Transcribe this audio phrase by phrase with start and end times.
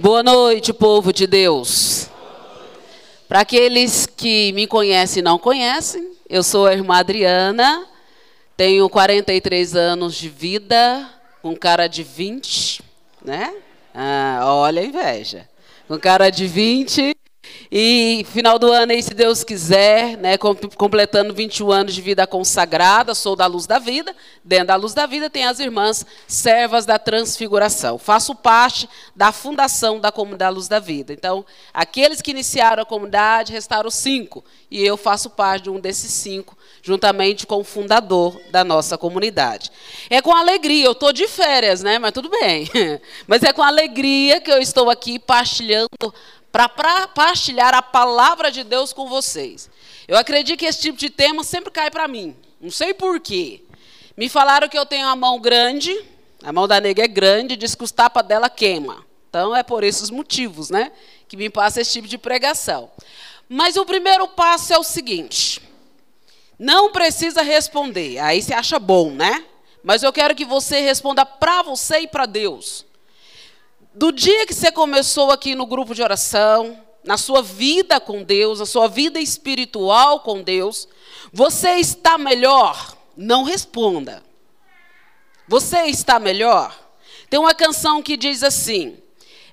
[0.00, 2.08] Boa noite, povo de Deus.
[3.28, 7.86] Para aqueles que me conhecem e não conhecem, eu sou a irmã Adriana,
[8.56, 11.06] tenho 43 anos de vida,
[11.42, 12.80] com cara de 20,
[13.22, 13.52] né?
[13.94, 15.46] Ah, olha a inveja.
[15.86, 17.14] Com cara de 20,
[17.72, 20.36] e final do ano aí, se Deus quiser, né,
[20.76, 24.14] completando 21 anos de vida consagrada, sou da Luz da Vida.
[24.44, 27.96] Dentro da Luz da Vida tem as irmãs servas da Transfiguração.
[27.96, 31.12] Faço parte da fundação da Comunidade Luz da Vida.
[31.12, 36.10] Então, aqueles que iniciaram a comunidade restaram cinco, e eu faço parte de um desses
[36.10, 39.70] cinco, juntamente com o fundador da nossa comunidade.
[40.08, 42.00] É com alegria, eu estou de férias, né?
[42.00, 42.68] Mas tudo bem.
[43.28, 45.88] Mas é com alegria que eu estou aqui partilhando
[46.52, 49.70] para partilhar a palavra de Deus com vocês.
[50.08, 52.36] Eu acredito que esse tipo de tema sempre cai para mim.
[52.60, 53.62] Não sei porquê.
[54.16, 55.96] Me falaram que eu tenho a mão grande,
[56.42, 59.06] a mão da nega é grande, diz que os tapas dela queima.
[59.28, 60.90] Então é por esses motivos, né?
[61.28, 62.90] Que me passa esse tipo de pregação.
[63.48, 65.62] Mas o primeiro passo é o seguinte:
[66.58, 68.18] não precisa responder.
[68.18, 69.44] Aí você acha bom, né?
[69.84, 72.84] Mas eu quero que você responda para você e para Deus
[73.94, 78.60] do dia que você começou aqui no grupo de oração, na sua vida com Deus,
[78.60, 80.88] na sua vida espiritual com Deus,
[81.32, 82.96] você está melhor?
[83.16, 84.22] Não responda.
[85.48, 86.78] Você está melhor?
[87.28, 88.96] Tem uma canção que diz assim: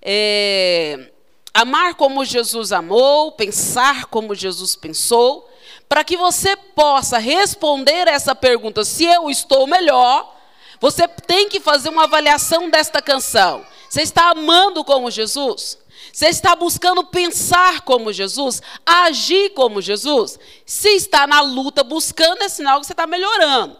[0.02, 1.12] é,
[1.54, 5.50] amar como Jesus amou, pensar como Jesus pensou,
[5.90, 10.36] para que você possa responder essa pergunta, se eu estou melhor,
[10.80, 13.66] você tem que fazer uma avaliação desta canção.
[13.90, 15.78] Você está amando como Jesus?
[16.12, 18.62] Você está buscando pensar como Jesus?
[18.86, 20.40] Agir como Jesus?
[20.66, 23.78] Se está na luta buscando, é sinal que você está melhorando.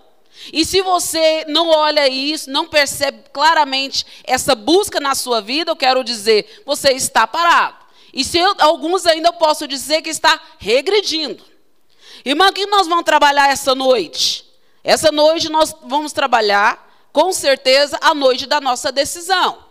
[0.54, 5.76] E se você não olha isso, não percebe claramente essa busca na sua vida, eu
[5.76, 7.76] quero dizer, você está parado.
[8.14, 11.44] E se eu, alguns ainda eu posso dizer que está regredindo.
[12.24, 14.46] Irmã, o que nós vamos trabalhar essa noite?
[14.84, 19.67] Essa noite nós vamos trabalhar, com certeza, a noite da nossa decisão.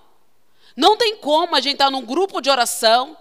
[0.76, 3.16] Não tem como a gente estar num grupo de oração.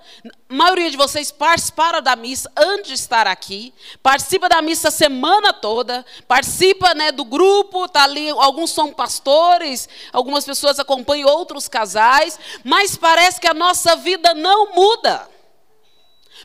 [0.49, 3.73] A maioria de vocês participaram da missa antes de estar aqui.
[4.03, 6.05] Participa da missa a semana toda.
[6.27, 8.29] Participa né, do grupo, tá ali.
[8.29, 12.37] Alguns são pastores, algumas pessoas acompanham outros casais.
[12.61, 15.29] Mas parece que a nossa vida não muda.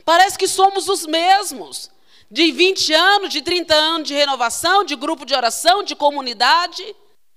[0.05, 1.91] Parece que somos os mesmos.
[2.29, 6.95] De 20 anos, de 30 anos de renovação, de grupo de oração, de comunidade.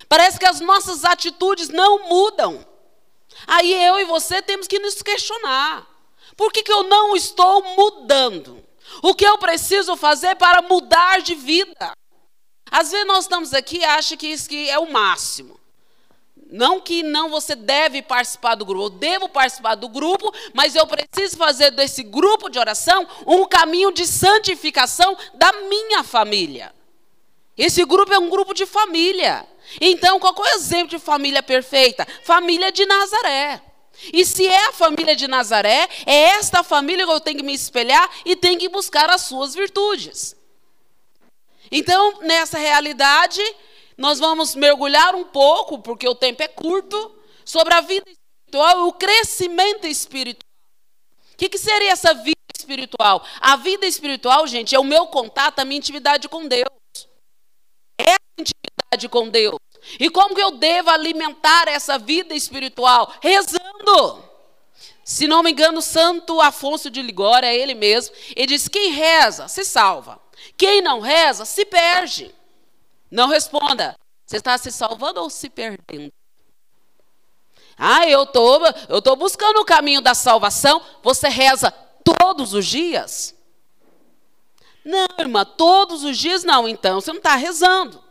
[0.08, 2.64] Parece que as nossas atitudes não mudam.
[3.46, 5.86] Aí eu e você temos que nos questionar.
[6.36, 8.64] Por que, que eu não estou mudando?
[9.02, 11.92] O que eu preciso fazer para mudar de vida?
[12.70, 15.60] Às vezes nós estamos aqui e achamos que isso é o máximo.
[16.50, 20.86] Não que não você deve participar do grupo, eu devo participar do grupo, mas eu
[20.86, 26.72] preciso fazer desse grupo de oração um caminho de santificação da minha família.
[27.56, 29.46] Esse grupo é um grupo de família.
[29.80, 32.06] Então, qual é o exemplo de família perfeita?
[32.22, 33.62] Família de Nazaré.
[34.12, 37.54] E se é a família de Nazaré, é esta família que eu tenho que me
[37.54, 40.36] espelhar e tenho que buscar as suas virtudes.
[41.70, 43.40] Então, nessa realidade,
[43.96, 48.88] nós vamos mergulhar um pouco, porque o tempo é curto, sobre a vida espiritual e
[48.88, 50.50] o crescimento espiritual.
[51.32, 53.24] O que, seria essa vida espiritual?
[53.40, 56.68] A vida espiritual, gente, é o meu contato, a minha intimidade com Deus.
[57.98, 58.63] É a intimidade
[59.08, 59.56] com Deus.
[59.98, 63.12] E como que eu devo alimentar essa vida espiritual?
[63.20, 64.24] Rezando.
[65.04, 69.48] Se não me engano, Santo Afonso de Ligória, é ele mesmo, ele diz: quem reza
[69.48, 70.18] se salva,
[70.56, 72.34] quem não reza se perde.
[73.10, 73.94] Não responda,
[74.26, 76.12] você está se salvando ou se perdendo?
[77.76, 80.80] Ah, eu tô, eu tô buscando o caminho da salvação.
[81.02, 81.70] Você reza
[82.04, 83.34] todos os dias?
[84.84, 86.68] Não, irmã, todos os dias não.
[86.68, 88.03] Então você não está rezando.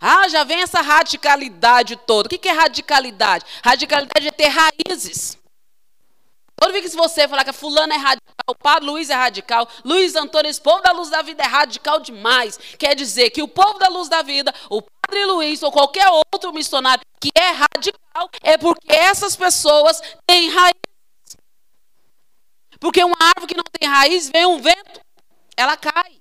[0.00, 2.26] Ah, já vem essa radicalidade toda.
[2.26, 3.44] O que é radicalidade?
[3.64, 5.38] Radicalidade é ter raízes.
[6.60, 9.68] Toda vez que você falar que a fulana é radical, o padre Luiz é radical,
[9.84, 12.58] Luiz Antônio, esse povo da luz da vida é radical demais.
[12.76, 16.52] Quer dizer que o povo da luz da vida, o padre Luiz ou qualquer outro
[16.52, 20.74] missionário que é radical, é porque essas pessoas têm raízes.
[22.80, 25.00] Porque uma árvore que não tem raiz, vem um vento,
[25.56, 26.17] ela cai.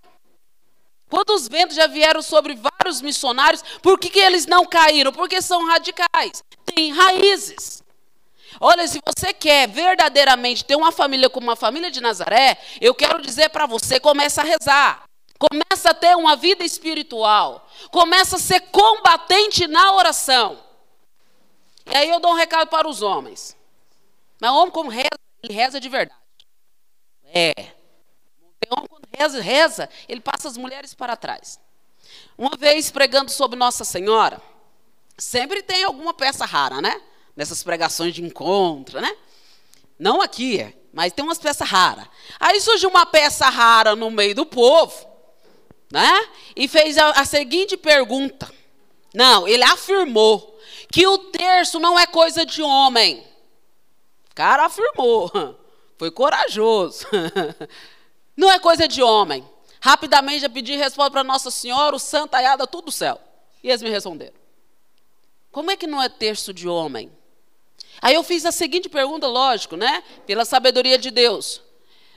[1.10, 3.64] Quantos ventos já vieram sobre vários missionários?
[3.82, 5.12] Por que, que eles não caíram?
[5.12, 7.82] Porque são radicais, têm raízes.
[8.60, 13.22] Olha, se você quer verdadeiramente ter uma família como uma família de Nazaré, eu quero
[13.22, 15.04] dizer para você, começa a rezar.
[15.38, 17.68] Começa a ter uma vida espiritual.
[17.92, 20.64] Começa a ser combatente na oração.
[21.86, 23.56] E aí eu dou um recado para os homens.
[24.40, 25.10] Mas o homem, como reza,
[25.44, 26.20] ele reza de verdade.
[27.34, 27.54] É.
[28.70, 31.60] O homem, reza, reza, ele passa as mulheres para trás.
[32.38, 34.42] Uma vez pregando sobre Nossa Senhora,
[35.18, 37.02] sempre tem alguma peça rara, né?
[37.36, 39.16] Nessas pregações de encontro, né?
[40.00, 42.08] Não aqui, mas tem umas peças raras.
[42.40, 45.08] Aí surge uma peça rara no meio do povo,
[45.92, 46.28] né?
[46.56, 48.52] E fez a, a seguinte pergunta.
[49.14, 50.60] Não, ele afirmou
[50.92, 53.26] que o terço não é coisa de homem.
[54.32, 55.32] O cara afirmou.
[55.98, 57.08] Foi corajoso.
[58.38, 59.44] Não é coisa de homem.
[59.82, 63.20] Rapidamente já pedi resposta para Nossa Senhora, o santo aiada, tudo do céu.
[63.64, 64.36] E eles me responderam.
[65.52, 67.12] Como é que não é terço de homem?
[68.00, 70.04] Aí eu fiz a seguinte pergunta, lógico, né?
[70.28, 71.62] Pela sabedoria de Deus.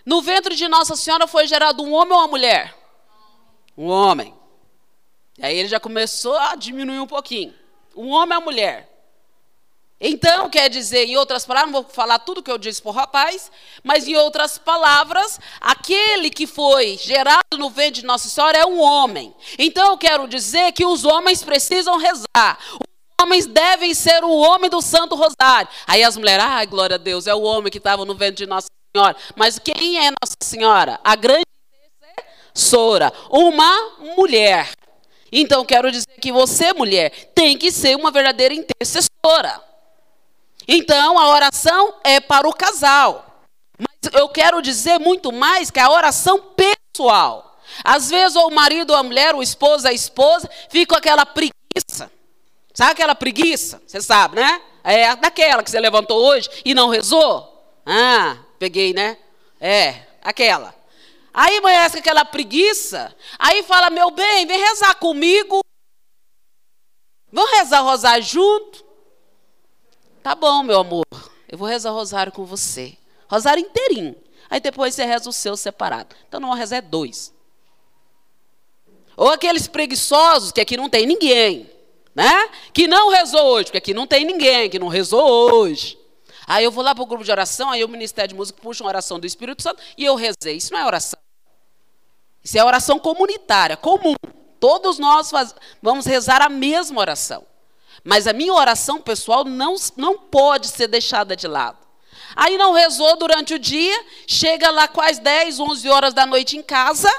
[0.04, 2.76] No ventre de Nossa Senhora foi gerado um homem ou uma mulher?
[3.76, 4.34] Um homem.
[5.38, 7.54] E aí ele já começou a diminuir um pouquinho.
[7.96, 8.89] Um homem ou uma mulher?
[10.00, 12.94] Então, quer dizer, em outras palavras, não vou falar tudo que eu disse para o
[12.94, 13.50] rapaz,
[13.84, 18.80] mas em outras palavras, aquele que foi gerado no ventre de Nossa Senhora é um
[18.80, 19.34] homem.
[19.58, 22.58] Então, eu quero dizer que os homens precisam rezar
[23.22, 25.68] homens devem ser o homem do Santo Rosário.
[25.86, 28.46] Aí as mulheres, ai, glória a Deus, é o homem que estava no ventre de
[28.46, 29.14] Nossa Senhora.
[29.36, 30.98] Mas quem é Nossa Senhora?
[31.04, 31.44] A grande
[32.52, 34.70] intercessora, uma mulher.
[35.30, 39.69] Então, quero dizer que você, mulher, tem que ser uma verdadeira intercessora.
[40.72, 43.42] Então, a oração é para o casal.
[43.76, 47.58] Mas eu quero dizer muito mais que a oração pessoal.
[47.82, 52.08] Às vezes, o marido ou a mulher, o esposo, a esposa, fica com aquela preguiça.
[52.72, 53.82] Sabe aquela preguiça?
[53.84, 54.62] Você sabe, né?
[54.84, 57.82] É daquela que você levantou hoje e não rezou?
[57.84, 59.18] Ah, peguei, né?
[59.60, 60.72] É, aquela.
[61.34, 65.62] Aí amanhece aquela preguiça, aí fala, meu bem, vem rezar comigo.
[67.32, 68.89] Vamos rezar rosário junto?
[70.22, 71.06] Tá bom, meu amor.
[71.48, 72.96] Eu vou rezar rosário com você.
[73.28, 74.16] Rosário inteirinho.
[74.48, 76.14] Aí depois você reza o seu separado.
[76.28, 77.32] Então não vou rezar é dois.
[79.16, 81.70] Ou aqueles preguiçosos que aqui não tem ninguém
[82.14, 82.48] né?
[82.72, 85.22] Que não rezou hoje, porque aqui não tem ninguém que não rezou
[85.52, 85.98] hoje.
[86.46, 88.82] Aí eu vou lá para o grupo de oração, aí o Ministério de Música puxa
[88.82, 90.56] uma oração do Espírito Santo e eu rezei.
[90.56, 91.18] Isso não é oração.
[92.42, 94.14] Isso é oração comunitária, comum.
[94.58, 95.54] Todos nós faz...
[95.80, 97.46] vamos rezar a mesma oração.
[98.04, 101.78] Mas a minha oração pessoal não, não pode ser deixada de lado.
[102.34, 106.62] Aí não rezou durante o dia, chega lá quase 10, 11 horas da noite em
[106.62, 107.12] casa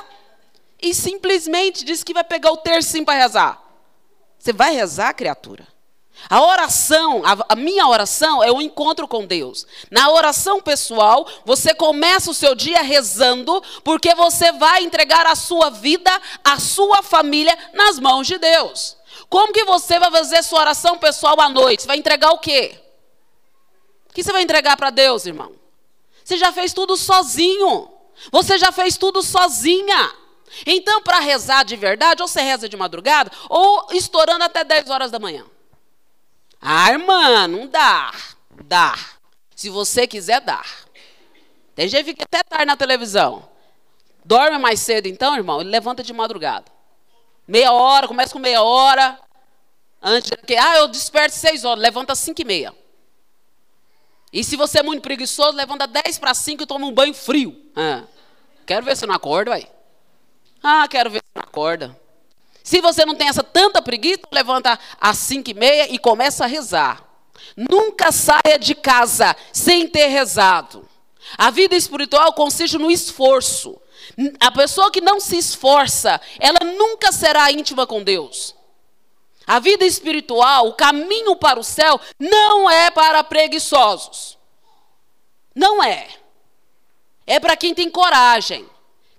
[0.81, 3.61] e simplesmente diz que vai pegar o tercinho para rezar.
[4.39, 5.67] Você vai rezar, criatura?
[6.29, 9.65] A oração, a, a, minha oração é o encontro com Deus.
[9.89, 15.69] Na oração pessoal, você começa o seu dia rezando, porque você vai entregar a sua
[15.69, 16.11] vida,
[16.43, 18.97] a sua família nas mãos de Deus.
[19.31, 21.83] Como que você vai fazer sua oração pessoal à noite?
[21.83, 22.77] Você vai entregar o quê?
[24.09, 25.55] O que você vai entregar para Deus, irmão?
[26.21, 27.89] Você já fez tudo sozinho.
[28.29, 30.13] Você já fez tudo sozinha.
[30.65, 35.09] Então, para rezar de verdade, ou você reza de madrugada, ou estourando até 10 horas
[35.09, 35.45] da manhã.
[36.59, 38.13] Ah, irmã, não dá.
[38.65, 38.99] Dá.
[39.55, 40.61] Se você quiser, dá.
[41.73, 43.47] Tem gente que fica até tarde na televisão.
[44.25, 46.80] Dorme mais cedo, então, irmão, ele levanta de madrugada.
[47.47, 49.19] Meia hora, começa com meia hora.
[50.01, 52.73] Antes que, ah, eu desperto seis horas, levanta cinco e meia.
[54.33, 57.55] E se você é muito preguiçoso, levanta dez para cinco e toma um banho frio.
[57.75, 58.03] Ah,
[58.65, 59.69] quero ver se não acorda, vai.
[60.63, 61.99] Ah, quero ver se acorda.
[62.63, 66.47] Se você não tem essa tanta preguiça, levanta às cinco e meia e começa a
[66.47, 67.03] rezar.
[67.57, 70.87] Nunca saia de casa sem ter rezado.
[71.37, 73.80] A vida espiritual consiste no esforço.
[74.39, 78.55] A pessoa que não se esforça, ela nunca será íntima com Deus.
[79.45, 84.37] A vida espiritual, o caminho para o céu, não é para preguiçosos.
[85.53, 86.07] Não é.
[87.25, 88.69] É para quem tem coragem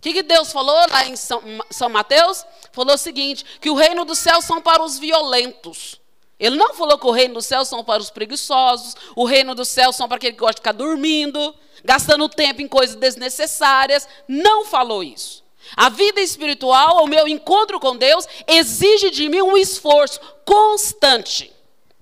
[0.02, 2.44] que, que Deus falou lá em São, São Mateus?
[2.72, 6.00] Falou o seguinte: que o reino dos céus são para os violentos.
[6.40, 9.68] Ele não falou que o reino dos céus são para os preguiçosos, o reino dos
[9.68, 14.08] céus são para aquele que gosta de ficar dormindo, gastando tempo em coisas desnecessárias.
[14.28, 15.42] Não falou isso.
[15.76, 21.52] A vida espiritual, o meu encontro com Deus, exige de mim um esforço constante,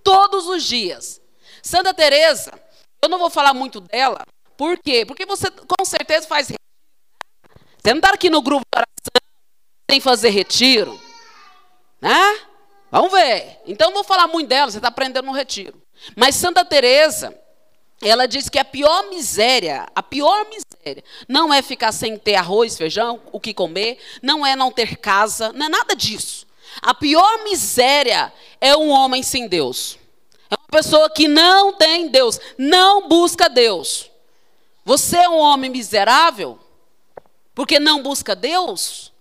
[0.02, 1.20] todos os dias.
[1.62, 2.52] Santa Teresa,
[3.02, 4.22] eu não vou falar muito dela,
[4.56, 5.04] por quê?
[5.04, 6.48] Porque você com certeza faz
[7.82, 9.30] você não está aqui no grupo de oração
[9.90, 11.00] sem fazer retiro?
[12.00, 12.40] Né?
[12.90, 13.58] Vamos ver.
[13.66, 15.80] Então vou falar muito dela, você está aprendendo no retiro.
[16.14, 17.34] Mas Santa Teresa,
[18.02, 22.78] ela diz que a pior miséria, a pior miséria, não é ficar sem ter arroz,
[22.78, 26.46] feijão, o que comer, não é não ter casa, não é nada disso.
[26.80, 29.98] A pior miséria é um homem sem Deus.
[30.50, 34.10] É uma pessoa que não tem Deus, não busca Deus.
[34.84, 36.58] Você é um homem miserável
[37.54, 39.12] porque não busca Deus?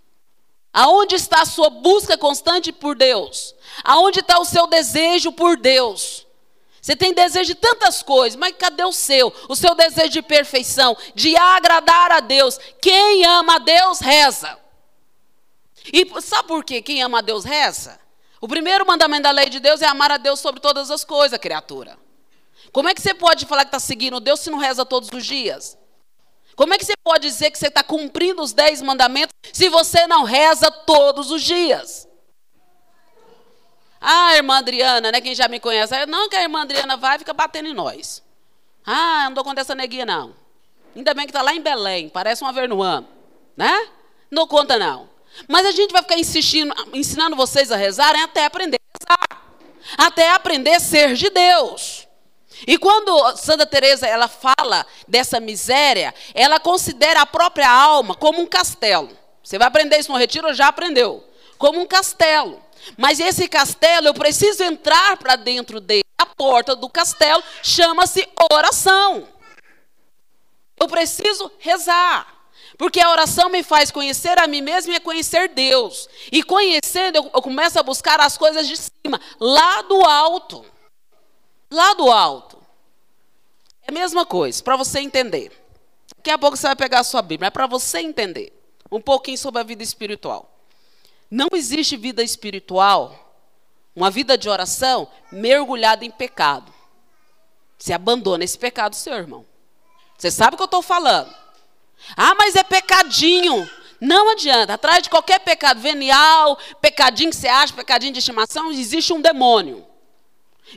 [0.72, 3.54] Aonde está a sua busca constante por Deus?
[3.84, 6.26] Aonde está o seu desejo por Deus?
[6.82, 9.34] Você tem desejo de tantas coisas, mas cadê o seu?
[9.48, 12.58] O seu desejo de perfeição, de agradar a Deus.
[12.82, 14.58] Quem ama a Deus, reza.
[15.92, 16.82] E sabe por quê?
[16.82, 18.00] Quem ama a Deus, reza?
[18.42, 21.38] O primeiro mandamento da lei de Deus é amar a Deus sobre todas as coisas,
[21.40, 21.98] criatura.
[22.72, 25.26] Como é que você pode falar que está seguindo Deus se não reza todos os
[25.26, 25.78] dias?
[26.56, 30.08] Como é que você pode dizer que você está cumprindo os dez mandamentos se você
[30.08, 32.09] não reza todos os dias?
[34.00, 35.20] Ah, irmã Adriana, né?
[35.22, 38.24] Quem já me conhece, não que a irmã Adriana vai e fica batendo em nós.
[38.86, 40.34] Ah, não dou conta dessa neguinha, não.
[40.96, 43.06] Ainda bem que está lá em Belém, parece uma vernuã,
[43.56, 43.90] né?
[44.32, 45.10] Não dou conta, não.
[45.48, 49.44] Mas a gente vai ficar insistindo, ensinando vocês a rezarem até aprender a rezar.
[49.98, 52.08] Até aprender a ser de Deus.
[52.68, 58.46] E quando Santa Teresa ela fala dessa miséria, ela considera a própria alma como um
[58.46, 59.18] castelo.
[59.44, 61.24] Você vai aprender isso no retiro já aprendeu?
[61.58, 62.62] Como um castelo.
[62.98, 66.04] Mas esse castelo eu preciso entrar para dentro dele.
[66.18, 69.28] A porta do castelo chama-se oração.
[70.80, 72.40] Eu preciso rezar.
[72.78, 76.08] Porque a oração me faz conhecer a mim mesmo e conhecer Deus.
[76.32, 80.66] E conhecendo, eu, eu começo a buscar as coisas de cima, lá do alto.
[81.70, 82.58] Lá do alto.
[83.82, 85.52] É a mesma coisa, para você entender.
[86.16, 88.54] Daqui a pouco você vai pegar a sua Bíblia, é para você entender
[88.92, 90.49] um pouquinho sobre a vida espiritual.
[91.30, 93.38] Não existe vida espiritual,
[93.96, 96.74] uma vida de oração mergulhada em pecado.
[97.78, 99.46] Você abandona esse pecado, seu irmão.
[100.18, 101.34] Você sabe o que eu estou falando.
[102.16, 103.70] Ah, mas é pecadinho.
[104.02, 104.74] Não adianta.
[104.74, 109.86] Atrás de qualquer pecado venial, pecadinho que você acha, pecadinho de estimação, existe um demônio.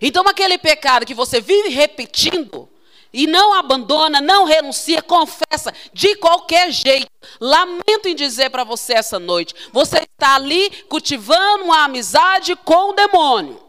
[0.00, 2.68] Então, aquele pecado que você vive repetindo
[3.12, 7.10] e não abandona, não renuncia, confessa de qualquer jeito.
[7.40, 12.94] Lamento em dizer para você essa noite: você está ali cultivando uma amizade com o
[12.94, 13.62] demônio.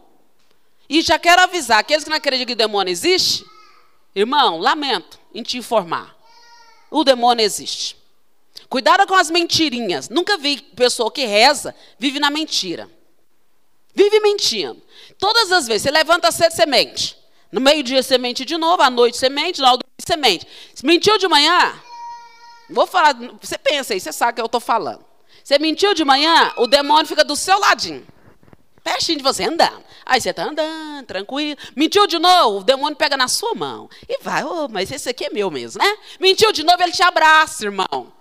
[0.87, 3.45] E já quero avisar: aqueles que não acreditam que o demônio existe,
[4.15, 6.15] irmão, lamento em te informar.
[6.89, 7.97] O demônio existe.
[8.69, 10.09] Cuidado com as mentirinhas.
[10.09, 12.89] Nunca vi pessoa que reza, vive na mentira.
[13.93, 14.81] Vive mentindo.
[15.19, 17.22] Todas as vezes, você levanta cedo, você mente.
[17.53, 20.47] No meio-dia você mente de novo, à noite você mente, na hora do você mente.
[20.73, 21.79] Se mentiu de manhã,
[22.67, 25.05] vou falar, você pensa aí, você sabe o que eu estou falando.
[25.43, 28.07] Você mentiu de manhã, o demônio fica do seu ladinho.
[28.83, 29.83] Pertinho de você, andando.
[30.03, 31.55] Aí você está andando, tranquilo.
[31.75, 33.87] Mentiu de novo, o demônio pega na sua mão.
[34.09, 35.97] E vai, oh, mas esse aqui é meu mesmo, né?
[36.19, 38.11] Mentiu de novo, ele te abraça, irmão.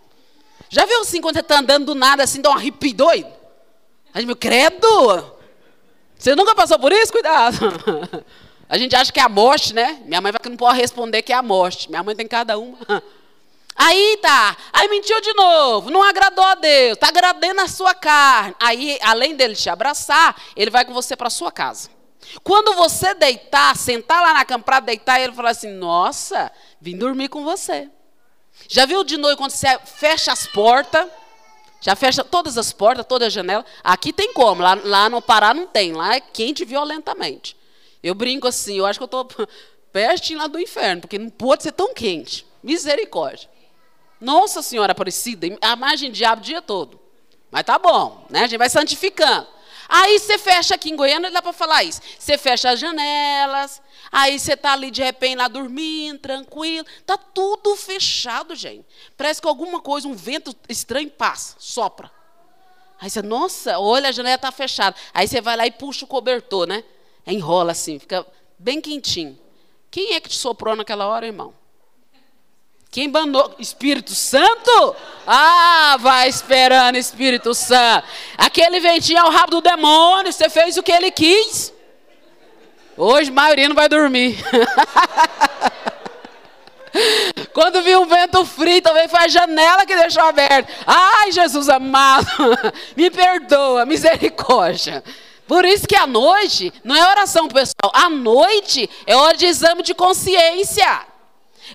[0.68, 3.32] Já viu assim, quando você está andando do nada, assim, dá um arrepio doido?
[4.12, 5.32] Aí, meu, credo!
[6.18, 7.10] Você nunca passou por isso?
[7.10, 7.56] Cuidado.
[8.68, 10.02] A gente acha que é a morte, né?
[10.04, 11.90] Minha mãe vai que não pode responder que é a morte.
[11.90, 12.78] Minha mãe tem cada uma.
[13.74, 18.54] Aí tá, aí mentiu de novo, não agradou a Deus, está agradando a sua carne.
[18.60, 21.88] Aí, além dele te abraçar, ele vai com você para sua casa.
[22.44, 27.28] Quando você deitar, sentar lá na cama para deitar, ele fala assim: Nossa, vim dormir
[27.28, 27.88] com você.
[28.68, 31.08] Já viu de noite quando você fecha as portas?
[31.80, 33.64] Já fecha todas as portas, todas as janelas.
[33.82, 37.56] Aqui tem como, lá, lá no Pará não tem, lá é quente violentamente.
[38.02, 39.28] Eu brinco assim, eu acho que eu estou
[39.92, 42.46] pertinho lá do inferno, porque não pode ser tão quente.
[42.62, 43.50] Misericórdia.
[44.20, 47.00] Nossa Senhora Aparecida, a margem diabo o dia todo.
[47.50, 48.40] Mas tá bom, né?
[48.40, 49.46] A gente vai santificando.
[49.88, 52.00] Aí você fecha aqui em Goiânia, dá para falar isso.
[52.18, 56.86] Você fecha as janelas, aí você tá ali de repente lá dormindo, tranquilo.
[57.04, 58.86] Tá tudo fechado, gente.
[59.16, 62.10] Parece que alguma coisa, um vento estranho passa, sopra.
[62.98, 64.96] Aí você, nossa, olha, a janela tá fechada.
[65.12, 66.82] Aí você vai lá e puxa o cobertor, né?
[67.26, 68.26] Enrola assim, fica
[68.58, 69.38] bem quentinho.
[69.90, 71.54] Quem é que te soprou naquela hora, irmão?
[72.90, 73.54] Quem banou?
[73.58, 74.94] Espírito Santo?
[75.26, 78.06] Ah, vai esperando, Espírito Santo.
[78.36, 80.30] Aquele ventinho é o rabo do demônio.
[80.30, 81.72] Você fez o que ele quis.
[82.96, 84.36] Hoje a maioria não vai dormir.
[87.54, 90.70] Quando vi um vento frio, também foi a janela que deixou aberta.
[90.86, 92.26] Ai, Jesus amado,
[92.94, 95.02] me perdoa, misericórdia.
[95.52, 99.82] Por isso que a noite não é oração pessoal, a noite é hora de exame
[99.82, 101.06] de consciência.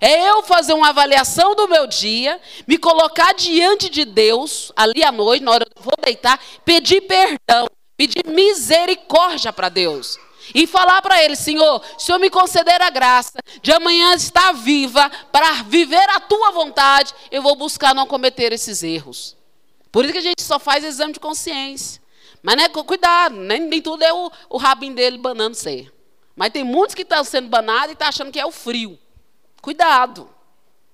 [0.02, 5.12] É eu fazer uma avaliação do meu dia, me colocar diante de Deus, ali à
[5.12, 10.18] noite, na hora que eu vou deitar, pedir perdão, pedir misericórdia para Deus.
[10.56, 15.08] E falar para Ele, Senhor, se Senhor me conceder a graça de amanhã estar viva
[15.32, 19.38] para viver a tua vontade, eu vou buscar não cometer esses erros.
[19.92, 22.07] Por isso que a gente só faz exame de consciência.
[22.48, 25.94] Mas né, cuidado, nem, nem tudo é o, o rabinho dele banando ser.
[26.34, 28.98] Mas tem muitos que estão sendo banados e estão achando que é o frio.
[29.62, 30.30] Cuidado.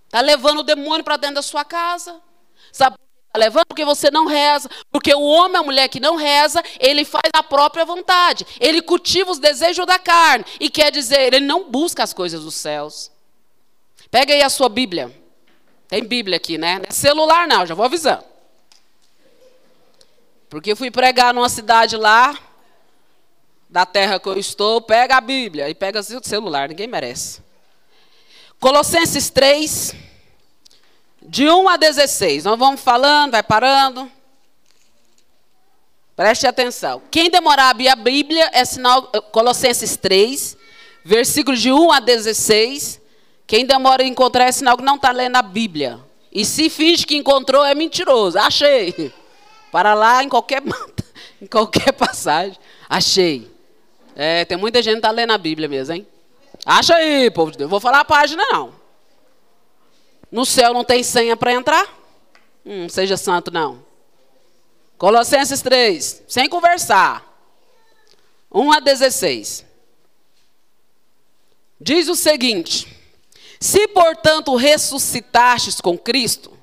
[0.06, 2.20] Está levando o demônio para dentro da sua casa.
[2.72, 3.66] Sabe por que está levando?
[3.68, 4.68] Porque você não reza.
[4.92, 8.48] Porque o homem, a mulher que não reza, ele faz a própria vontade.
[8.60, 10.46] Ele cultiva os desejos da carne.
[10.60, 13.12] E quer dizer, ele não busca as coisas dos céus.
[14.10, 15.16] Pega aí a sua Bíblia.
[15.88, 16.80] Tem Bíblia aqui, né?
[16.80, 18.33] Não é celular, não, já vou avisando.
[20.54, 22.38] Porque eu fui pregar numa cidade lá,
[23.68, 27.42] da terra que eu estou, pega a Bíblia e pega o celular, ninguém merece.
[28.60, 29.96] Colossenses 3,
[31.24, 32.44] de 1 a 16.
[32.44, 34.12] Nós vamos falando, vai parando.
[36.16, 37.02] Preste atenção.
[37.10, 39.08] Quem demorar a abrir a Bíblia é sinal.
[39.32, 40.56] Colossenses 3,
[41.04, 43.02] versículos de 1 a 16.
[43.48, 46.00] Quem demora a encontrar é sinal que não está lendo a Bíblia.
[46.32, 48.38] E se finge que encontrou, é mentiroso.
[48.38, 49.12] Achei.
[49.74, 50.62] Para lá em qualquer,
[51.42, 52.56] em qualquer passagem.
[52.88, 53.52] Achei.
[54.16, 56.08] É, tem muita gente que está lendo a Bíblia mesmo, hein?
[56.64, 57.72] Acha aí, povo de Deus.
[57.72, 58.72] Vou falar a página, não.
[60.32, 61.92] No céu não tem senha para entrar?
[62.64, 63.84] Hum, seja santo, não.
[64.96, 67.26] Colossenses 3, sem conversar.
[68.52, 69.66] 1 a 16.
[71.82, 72.96] Diz o seguinte:
[73.60, 76.54] Se, portanto, ressuscitastes com Cristo,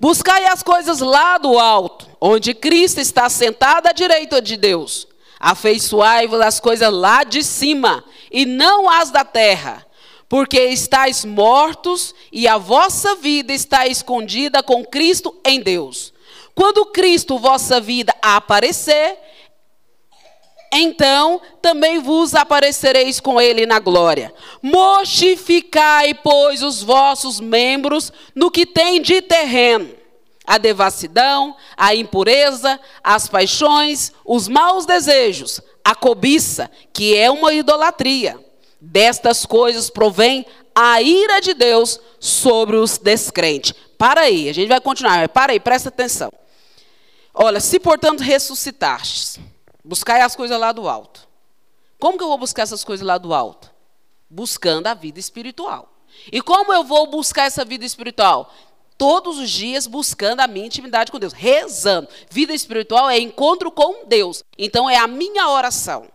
[0.00, 5.06] buscai as coisas lá do alto, onde Cristo está sentado à direita de Deus.
[5.40, 9.86] Afeiçoai-vos as coisas lá de cima, e não as da terra,
[10.28, 16.12] porque estáis mortos e a vossa vida está escondida com Cristo em Deus.
[16.54, 19.16] Quando Cristo, vossa vida, aparecer,
[20.72, 24.32] então também vos aparecereis com ele na glória.
[24.62, 29.98] Mortificai, pois, os vossos membros no que tem de terreno
[30.48, 38.42] a devassidão, a impureza, as paixões, os maus desejos, a cobiça, que é uma idolatria.
[38.80, 43.74] Destas coisas provém a ira de Deus sobre os descrentes.
[43.98, 46.32] Para aí, a gente vai continuar, para aí, presta atenção.
[47.34, 49.38] Olha, se portanto ressuscitastes,
[49.88, 51.26] buscai as coisas lá do alto.
[51.98, 53.72] Como que eu vou buscar essas coisas lá do alto?
[54.28, 55.90] Buscando a vida espiritual.
[56.30, 58.52] E como eu vou buscar essa vida espiritual?
[58.98, 62.08] todos os dias buscando a minha intimidade com Deus, rezando.
[62.28, 64.42] Vida espiritual é encontro com Deus.
[64.58, 66.08] Então é a minha oração.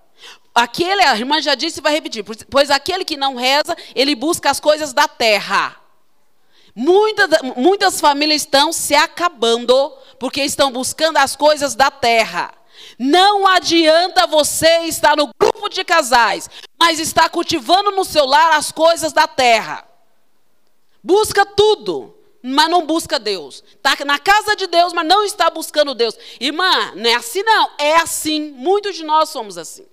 [0.53, 4.51] Aquele, a irmã já disse e vai repetir, pois aquele que não reza, ele busca
[4.51, 5.77] as coisas da terra.
[6.75, 12.53] Muitas, muitas famílias estão se acabando porque estão buscando as coisas da terra.
[12.97, 18.71] Não adianta você estar no grupo de casais, mas estar cultivando no seu lar as
[18.71, 19.85] coisas da terra.
[21.03, 22.15] Busca tudo
[22.45, 23.63] mas não busca Deus.
[23.73, 26.13] Está na casa de Deus, mas não está buscando Deus.
[26.41, 27.71] Irmã, não é assim não.
[27.77, 28.51] É assim.
[28.51, 29.85] Muitos de nós somos assim.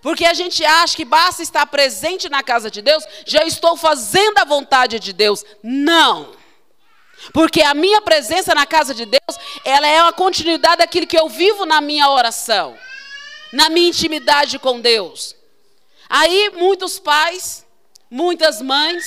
[0.00, 4.38] Porque a gente acha que basta estar presente na casa de Deus, já estou fazendo
[4.38, 5.44] a vontade de Deus.
[5.62, 6.32] Não.
[7.32, 11.28] Porque a minha presença na casa de Deus, ela é uma continuidade daquilo que eu
[11.28, 12.78] vivo na minha oração,
[13.52, 15.34] na minha intimidade com Deus.
[16.08, 17.66] Aí muitos pais,
[18.10, 19.04] muitas mães,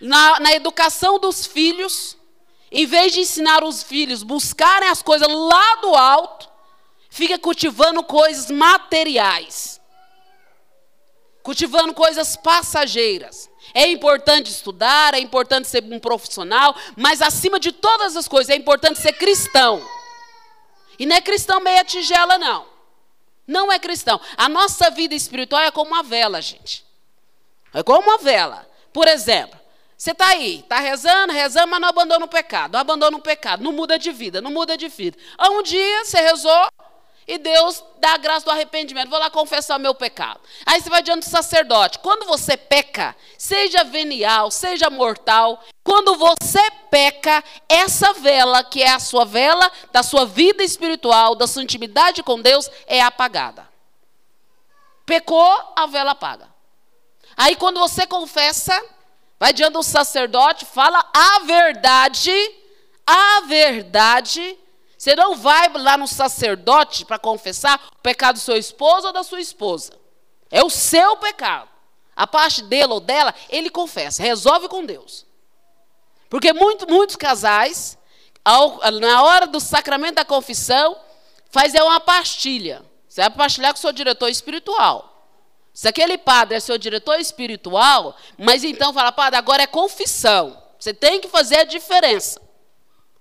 [0.00, 2.16] na, na educação dos filhos,
[2.70, 6.48] em vez de ensinar os filhos buscarem as coisas lá do alto,
[7.10, 9.80] fica cultivando coisas materiais,
[11.42, 13.49] cultivando coisas passageiras.
[13.74, 18.56] É importante estudar, é importante ser um profissional, mas acima de todas as coisas, é
[18.56, 19.82] importante ser cristão.
[20.98, 22.66] E não é cristão meia tigela, não.
[23.46, 24.20] Não é cristão.
[24.36, 26.84] A nossa vida espiritual é como uma vela, gente.
[27.72, 28.68] É como uma vela.
[28.92, 29.58] Por exemplo,
[29.96, 33.62] você está aí, está rezando, rezando, mas não abandona o pecado, não abandona o pecado,
[33.62, 35.18] não muda de vida, não muda de vida.
[35.50, 36.68] Um dia você rezou
[37.26, 39.08] e Deus dá a graça do arrependimento.
[39.08, 40.40] Vou lá confessar meu pecado.
[40.66, 41.98] Aí você vai diante do sacerdote.
[42.00, 48.98] Quando você peca, seja venial, seja mortal, quando você peca, essa vela, que é a
[48.98, 53.68] sua vela da sua vida espiritual, da sua intimidade com Deus, é apagada.
[55.06, 56.48] Pecou, a vela apaga.
[57.36, 58.80] Aí quando você confessa,
[59.40, 62.30] Vai diante do sacerdote, fala a verdade,
[63.06, 64.58] a verdade.
[65.00, 69.22] Você não vai lá no sacerdote para confessar o pecado do seu esposo ou da
[69.22, 69.94] sua esposa.
[70.50, 71.70] É o seu pecado.
[72.14, 75.24] A parte dele ou dela, ele confessa, resolve com Deus.
[76.28, 77.96] Porque muito, muitos casais,
[78.44, 80.94] ao, na hora do sacramento da confissão,
[81.50, 82.84] faz é uma pastilha.
[83.08, 85.26] Você vai pastilhar com o seu diretor espiritual.
[85.72, 90.62] Se aquele padre é seu diretor espiritual, mas então fala, padre, agora é confissão.
[90.78, 92.49] Você tem que fazer a diferença.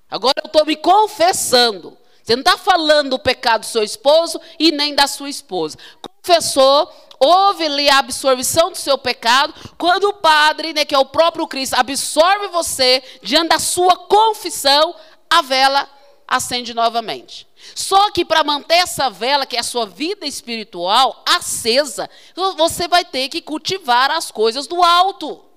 [0.09, 1.97] Agora eu estou me confessando.
[2.23, 5.77] Você não está falando do pecado do seu esposo e nem da sua esposa.
[6.01, 11.05] Confessou, houve ali a absorção do seu pecado, quando o padre, né, que é o
[11.05, 14.95] próprio Cristo, absorve você diante da sua confissão,
[15.29, 15.89] a vela
[16.27, 17.47] acende novamente.
[17.75, 22.09] Só que para manter essa vela, que é a sua vida espiritual, acesa,
[22.55, 25.48] você vai ter que cultivar as coisas do alto.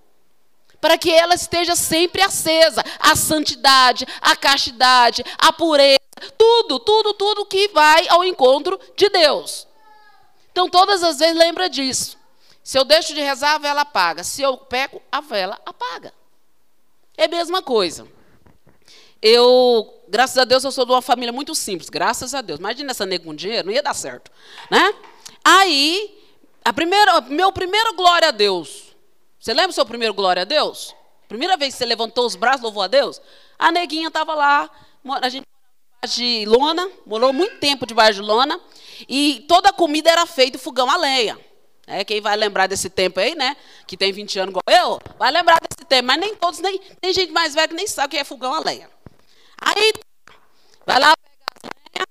[0.82, 2.82] Para que ela esteja sempre acesa.
[2.98, 6.00] A santidade, a castidade, a pureza,
[6.36, 9.66] tudo, tudo, tudo que vai ao encontro de Deus.
[10.50, 12.18] Então, todas as vezes, lembra disso.
[12.64, 14.24] Se eu deixo de rezar, a vela apaga.
[14.24, 16.12] Se eu peco, a vela apaga.
[17.16, 18.06] É a mesma coisa.
[19.20, 22.58] Eu, graças a Deus, eu sou de uma família muito simples, graças a Deus.
[22.58, 24.32] Imagina essa nega com dinheiro, não ia dar certo.
[24.68, 24.92] Né?
[25.44, 26.20] Aí,
[26.64, 28.91] a primeira, meu primeiro glória a Deus.
[29.42, 30.94] Você lembra o seu primeiro glória a Deus?
[31.26, 33.20] Primeira vez que você levantou os braços, louvou a Deus?
[33.58, 34.70] A neguinha estava lá,
[35.20, 35.44] a gente
[36.08, 38.60] de lona, morou muito tempo debaixo de lona,
[39.08, 41.36] e toda a comida era feita fogão a lenha.
[41.88, 43.56] É, quem vai lembrar desse tempo aí, né?
[43.84, 47.12] Que tem 20 anos igual eu, vai lembrar desse tempo, mas nem todos, nem tem
[47.12, 48.88] gente mais velha que nem sabe o que é fogão a lenha.
[49.60, 49.92] Aí,
[50.86, 52.06] vai lá, pega as lenhas,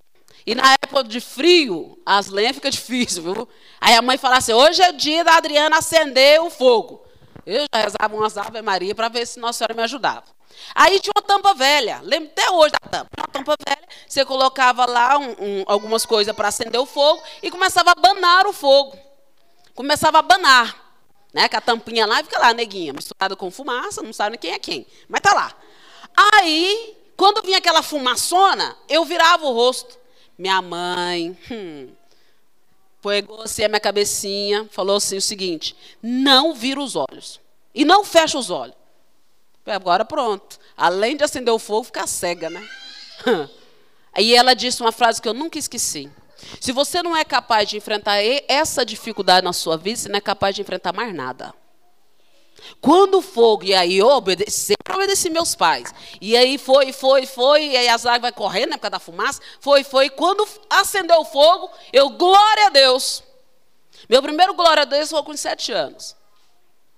[0.45, 3.47] e na época de frio, as lenhas ficam difíceis, viu?
[3.79, 7.00] Aí a mãe fala assim: hoje é dia da Adriana acender o fogo.
[7.45, 10.23] Eu já rezava umas Ave Maria para ver se Nossa Senhora me ajudava.
[10.75, 13.09] Aí tinha uma tampa velha, lembro até hoje da tampa.
[13.17, 17.49] Uma tampa velha, você colocava lá um, um, algumas coisas para acender o fogo e
[17.49, 18.97] começava a banar o fogo.
[19.73, 20.75] Começava a banar.
[21.33, 21.47] Né?
[21.47, 24.85] Com a tampinha lá fica lá, neguinha, misturada com fumaça, não sabe quem é quem.
[25.07, 25.53] Mas tá lá.
[26.35, 29.97] Aí, quando vinha aquela fumaçona, eu virava o rosto.
[30.37, 31.89] Minha mãe, hum,
[33.01, 37.39] pegou assim a minha cabecinha, falou assim o seguinte: não vira os olhos.
[37.73, 38.75] E não fecha os olhos.
[39.65, 40.59] Agora pronto.
[40.75, 42.67] Além de acender o fogo, fica cega, né?
[44.13, 46.11] Aí ela disse uma frase que eu nunca esqueci.
[46.59, 50.21] Se você não é capaz de enfrentar essa dificuldade na sua vida, você não é
[50.21, 51.53] capaz de enfrentar mais nada.
[52.79, 55.93] Quando o fogo, e aí eu obedeci, sempre obedeci meus pais.
[56.19, 58.99] E aí foi, foi, foi, e aí as águas vai correndo, né, por causa da
[58.99, 59.41] fumaça.
[59.59, 60.09] Foi, foi.
[60.09, 63.23] Quando acendeu o fogo, eu, glória a Deus.
[64.09, 66.15] Meu primeiro glória a Deus foi com sete anos.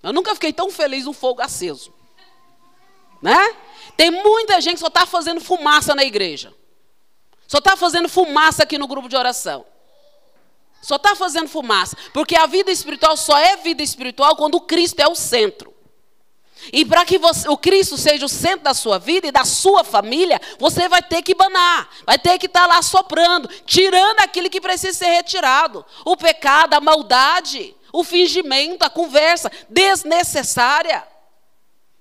[0.01, 1.93] Eu nunca fiquei tão feliz no fogo aceso.
[3.21, 3.55] Né?
[3.95, 6.53] Tem muita gente que só está fazendo fumaça na igreja.
[7.47, 9.65] Só está fazendo fumaça aqui no grupo de oração.
[10.83, 11.95] Só está fazendo fumaça.
[12.13, 15.73] Porque a vida espiritual só é vida espiritual quando o Cristo é o centro.
[16.71, 19.83] E para que você, o Cristo seja o centro da sua vida e da sua
[19.83, 24.49] família, você vai ter que banar, vai ter que estar tá lá soprando, tirando aquilo
[24.49, 31.05] que precisa ser retirado: o pecado, a maldade, o fingimento, a conversa desnecessária.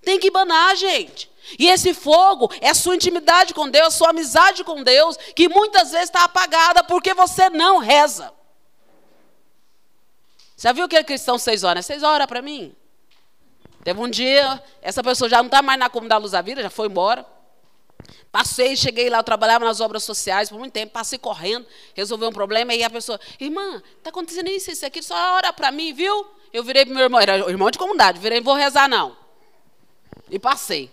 [0.03, 1.31] Tem que banar, gente.
[1.59, 6.09] E esse fogo é sua intimidade com Deus, sua amizade com Deus, que muitas vezes
[6.09, 8.33] está apagada porque você não reza.
[10.63, 11.85] Já viu aquele cristão seis horas?
[11.85, 12.73] Seis horas para mim.
[13.83, 16.71] Teve um dia, essa pessoa já não está mais na comunidade Luz da Vida, já
[16.71, 17.27] foi embora.
[18.31, 22.33] Passei, cheguei lá, eu trabalhava nas obras sociais por muito tempo, passei correndo, resolvi um
[22.33, 26.25] problema, e a pessoa, irmã, está acontecendo isso, isso aqui, só ora para mim, viu?
[26.53, 29.17] Eu virei para meu irmão, era irmão de comunidade, virei, vou rezar não.
[30.31, 30.93] E passei.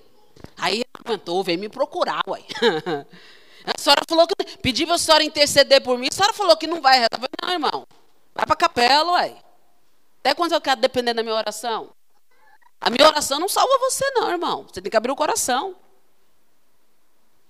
[0.57, 2.43] Aí aguentou, veio me procurar, uai.
[3.65, 4.33] A senhora falou que.
[4.57, 7.09] Pedi para a senhora interceder por mim, a senhora falou que não vai rezar.
[7.11, 7.87] Eu falei, não, irmão.
[8.33, 9.37] Vai para a capela, uai.
[10.19, 11.91] Até quando eu quero depender da minha oração?
[12.79, 14.65] A minha oração não salva você, não, irmão.
[14.67, 15.75] Você tem que abrir o coração.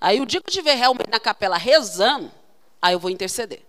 [0.01, 2.31] Aí o dia que eu estiver realmente na capela rezando,
[2.81, 3.65] aí eu vou interceder.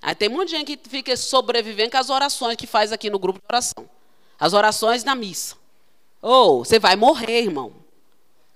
[0.00, 3.38] Aí tem muita gente que fica sobrevivendo com as orações que faz aqui no grupo
[3.38, 3.88] de oração.
[4.38, 5.56] As orações na missa.
[6.20, 7.72] Ou oh, você vai morrer, irmão.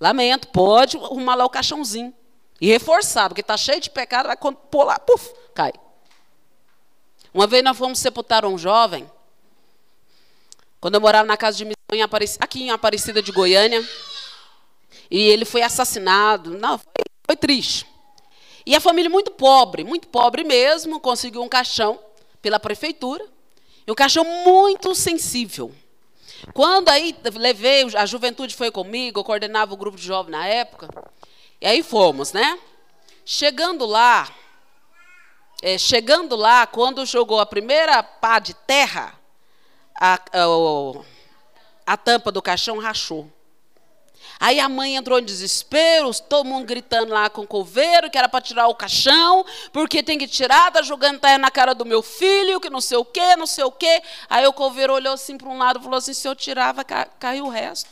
[0.01, 2.15] Lamento, pode arrumar lá o caixãozinho.
[2.61, 5.73] E reforçar, porque está cheio de pecado, vai pôr lá, puf, cai.
[7.33, 9.09] Uma vez nós fomos sepultar um jovem,
[10.81, 11.77] quando eu morava na casa de missão
[12.41, 13.87] aqui em Aparecida de Goiânia,
[15.11, 16.59] e ele foi assassinado.
[16.59, 17.87] Não, foi, foi triste.
[18.65, 21.99] E a família muito pobre, muito pobre mesmo, conseguiu um caixão
[22.43, 23.25] pela prefeitura,
[23.87, 25.75] e um caixão muito sensível.
[26.53, 30.89] Quando aí levei, a juventude foi comigo, eu coordenava o grupo de jovens na época,
[31.61, 32.59] e aí fomos, né?
[33.25, 34.33] Chegando lá,
[35.63, 39.15] é, chegando lá, quando jogou a primeira pá de terra,
[39.95, 41.03] a, a,
[41.87, 43.31] a tampa do caixão rachou.
[44.41, 48.29] Aí a mãe entrou em desespero, todo mundo gritando lá com o coveiro, que era
[48.29, 52.03] para tirar o caixão, porque tem que tirar, tá jogando terra na cara do meu
[52.03, 54.01] filho, que não sei o quê, não sei o quê.
[54.31, 56.85] Aí o coveiro olhou assim para um lado e falou assim: se eu tirar, vai
[57.19, 57.91] cair o resto.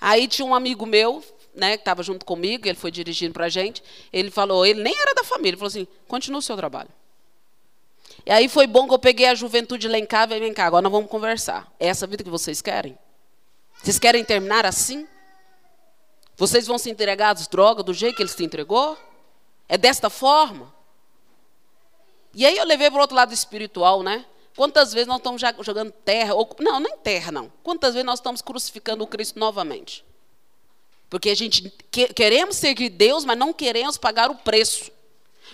[0.00, 1.22] Aí tinha um amigo meu,
[1.54, 4.98] né, que estava junto comigo, ele foi dirigindo para a gente, ele falou, ele nem
[4.98, 6.90] era da família, ele falou assim, continua o seu trabalho.
[8.24, 10.66] E aí foi bom que eu peguei a juventude lá em casa e vem cá,
[10.66, 11.70] agora nós vamos conversar.
[11.78, 12.96] É essa vida que vocês querem?
[13.82, 15.06] Vocês querem terminar assim?
[16.36, 18.96] Vocês vão se entregar às drogas do jeito que ele se entregou?
[19.68, 20.72] É desta forma?
[22.34, 24.24] E aí eu levei para o outro lado espiritual, né?
[24.56, 27.52] Quantas vezes nós estamos jogando terra, ou, não, nem terra não.
[27.62, 30.04] Quantas vezes nós estamos crucificando o Cristo novamente?
[31.12, 34.90] Porque a gente que, queremos seguir Deus, mas não queremos pagar o preço.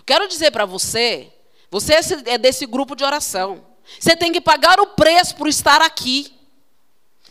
[0.07, 1.33] Quero dizer para você,
[1.68, 1.94] você
[2.27, 3.66] é desse grupo de oração.
[3.99, 6.33] Você tem que pagar o preço por estar aqui.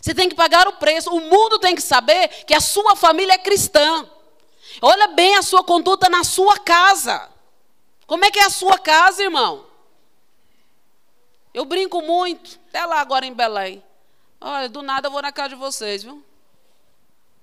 [0.01, 1.09] Você tem que pagar o preço.
[1.09, 4.05] O mundo tem que saber que a sua família é cristã.
[4.81, 7.29] Olha bem a sua conduta na sua casa.
[8.05, 9.65] Como é que é a sua casa, irmão?
[11.53, 13.81] Eu brinco muito, até lá agora em Belém.
[14.41, 16.26] Olha, do nada eu vou na casa de vocês, viu?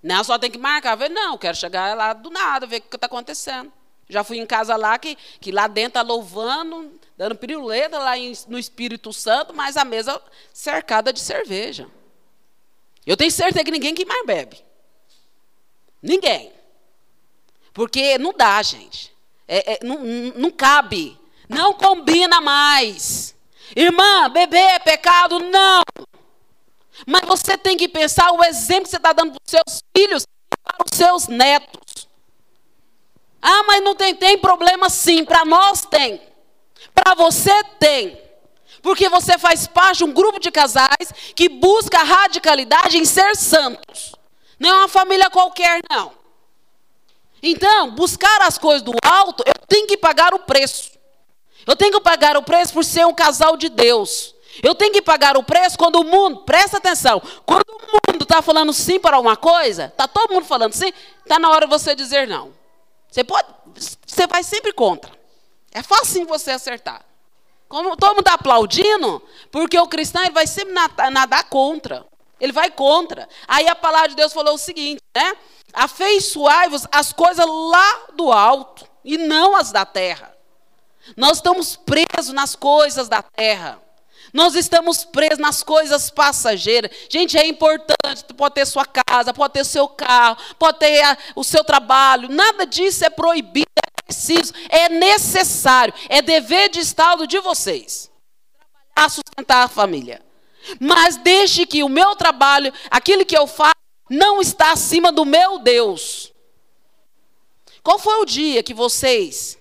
[0.04, 1.00] Não, só tem que marcar.
[1.00, 3.72] Eu não, quero chegar lá do nada, ver o que está acontecendo.
[4.06, 8.34] Já fui em casa lá, que, que lá dentro está louvando, dando piruleta lá em,
[8.46, 10.20] no Espírito Santo, mas a mesa
[10.52, 11.88] cercada de cerveja.
[13.06, 14.62] Eu tenho certeza que ninguém que mais bebe.
[16.02, 16.52] Ninguém.
[17.72, 19.10] Porque não dá, gente.
[19.48, 20.00] É, é, não,
[20.36, 21.18] não cabe.
[21.48, 23.34] Não combina mais.
[23.74, 25.40] Irmã, beber é pecado?
[25.40, 25.82] Não.
[27.06, 30.22] Mas você tem que pensar o exemplo que você está dando para os seus filhos
[30.22, 32.08] e para os seus netos.
[33.42, 35.24] Ah, mas não tem, tem problema sim.
[35.24, 36.20] Para nós tem.
[36.94, 38.18] Para você tem.
[38.80, 44.14] Porque você faz parte de um grupo de casais que busca radicalidade em ser santos.
[44.58, 46.12] Não é uma família qualquer, não.
[47.42, 50.92] Então, buscar as coisas do alto, eu tenho que pagar o preço.
[51.66, 54.33] Eu tenho que pagar o preço por ser um casal de Deus.
[54.62, 58.40] Eu tenho que pagar o preço quando o mundo, presta atenção, quando o mundo está
[58.42, 62.28] falando sim para uma coisa, está todo mundo falando sim, está na hora você dizer
[62.28, 62.52] não.
[63.10, 63.48] Você pode,
[64.06, 65.10] você vai sempre contra.
[65.72, 67.04] É fácil você acertar.
[67.68, 72.06] Como todo mundo está aplaudindo, porque o cristão ele vai sempre nadar, nadar contra.
[72.40, 73.28] Ele vai contra.
[73.48, 75.34] Aí a palavra de Deus falou o seguinte, né?
[75.72, 80.34] Afeiçoai-vos as coisas lá do alto e não as da terra.
[81.16, 83.80] Nós estamos presos nas coisas da terra.
[84.34, 86.90] Nós estamos presos nas coisas passageiras.
[87.08, 91.44] Gente, é importante, pode ter sua casa, pode ter seu carro, pode ter a, o
[91.44, 92.28] seu trabalho.
[92.28, 98.10] Nada disso é proibido, é preciso, é necessário, é dever de Estado de vocês.
[98.92, 100.20] Trabalhar, sustentar a família.
[100.80, 103.74] Mas deixe que o meu trabalho, aquilo que eu faço,
[104.10, 106.32] não está acima do meu Deus.
[107.84, 109.56] Qual foi o dia que vocês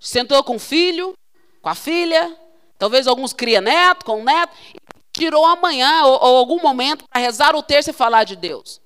[0.00, 1.12] sentou com o filho,
[1.60, 2.34] com a filha,
[2.78, 4.78] talvez alguns cria neto, com neto, e
[5.12, 8.80] tirou amanhã ou, ou algum momento para rezar o terço e falar de Deus.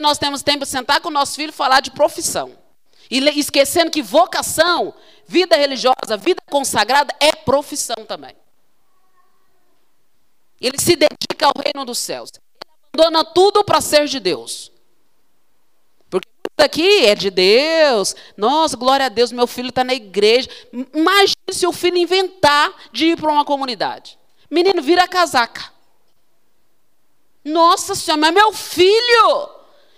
[0.00, 2.56] Nós temos tempo de sentar com o nosso filho e falar de profissão.
[3.10, 4.94] E esquecendo que vocação,
[5.26, 8.36] vida religiosa, vida consagrada é profissão também.
[10.60, 12.30] Ele se dedica ao reino dos céus.
[12.32, 14.69] Ele abandona tudo para ser de Deus
[16.62, 18.14] aqui é de Deus.
[18.36, 20.48] Nossa, glória a Deus, meu filho está na igreja.
[20.94, 24.18] Imagine se o filho inventar de ir para uma comunidade.
[24.50, 25.72] Menino, vira casaca.
[27.44, 29.48] Nossa senhora, mas meu filho,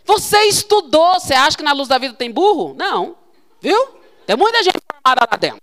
[0.04, 1.14] você estudou.
[1.14, 2.74] Você acha que na luz da vida tem burro?
[2.74, 3.16] Não.
[3.60, 3.88] Viu?
[4.26, 5.60] Tem muita gente formada lá dentro.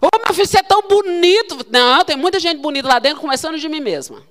[0.00, 1.66] Ô, meu filho, você é tão bonito.
[1.70, 4.22] Não, tem muita gente bonita lá dentro, começando de mim mesma.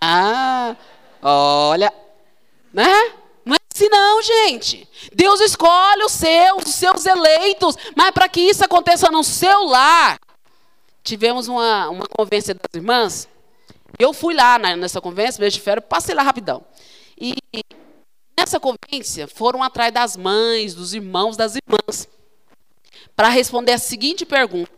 [0.00, 0.76] Ah,
[1.22, 1.92] olha,
[2.72, 3.12] né?
[3.76, 9.10] Se não, gente, Deus escolhe os seus, os seus eleitos, mas para que isso aconteça
[9.10, 10.18] no seu lar,
[11.04, 13.28] tivemos uma, uma convência das irmãs.
[13.98, 16.64] Eu fui lá nessa convência, mês de férias, passei lá rapidão.
[17.20, 17.34] E
[18.38, 22.08] nessa convência foram atrás das mães, dos irmãos, das irmãs,
[23.14, 24.72] para responder a seguinte pergunta,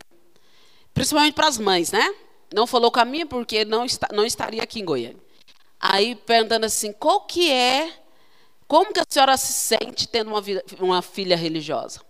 [0.93, 2.13] principalmente para as mães, né?
[2.53, 5.23] Não falou com a minha porque não, está, não estaria aqui em Goiânia.
[5.79, 7.98] Aí perguntando assim, qual que é
[8.69, 10.43] como que a senhora se sente tendo uma,
[10.79, 12.01] uma filha religiosa?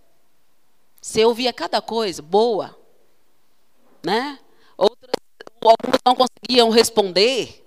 [1.00, 2.76] Você ouvia cada coisa boa,
[4.04, 4.38] né?
[4.76, 5.10] Outras,
[6.04, 7.66] não conseguiam responder,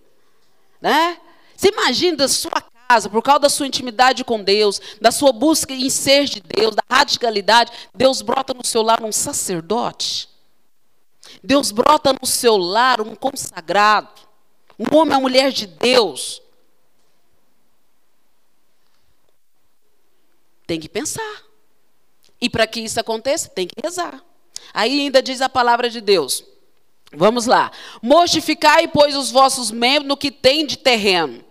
[0.80, 1.20] né?
[1.58, 5.74] Você imagina da sua casa, por causa da sua intimidade com Deus, da sua busca
[5.74, 10.30] em ser de Deus, da radicalidade, Deus brota no seu lar um sacerdote.
[11.44, 14.22] Deus brota no seu lar um consagrado,
[14.78, 16.43] um homem, uma mulher de Deus,
[20.66, 21.44] Tem que pensar.
[22.40, 24.24] E para que isso aconteça, tem que rezar.
[24.74, 26.44] Aí ainda diz a palavra de Deus.
[27.16, 27.72] Vamos lá.
[28.02, 31.44] Mortificai, pois, os vossos membros no que tem de terreno.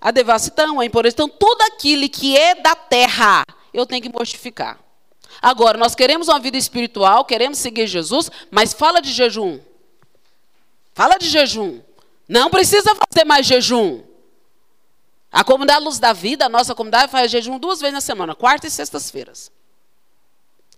[0.00, 1.14] A devassidão, a impureza.
[1.14, 4.78] Então, tudo aquilo que é da terra, eu tenho que mortificar.
[5.40, 9.60] Agora, nós queremos uma vida espiritual, queremos seguir Jesus, mas fala de jejum.
[10.94, 11.80] Fala de jejum.
[12.28, 14.02] Não precisa fazer mais jejum.
[15.34, 18.68] A comunidade Luz da Vida, a nossa comunidade, faz jejum duas vezes na semana, quarta
[18.68, 19.50] e sextas-feiras.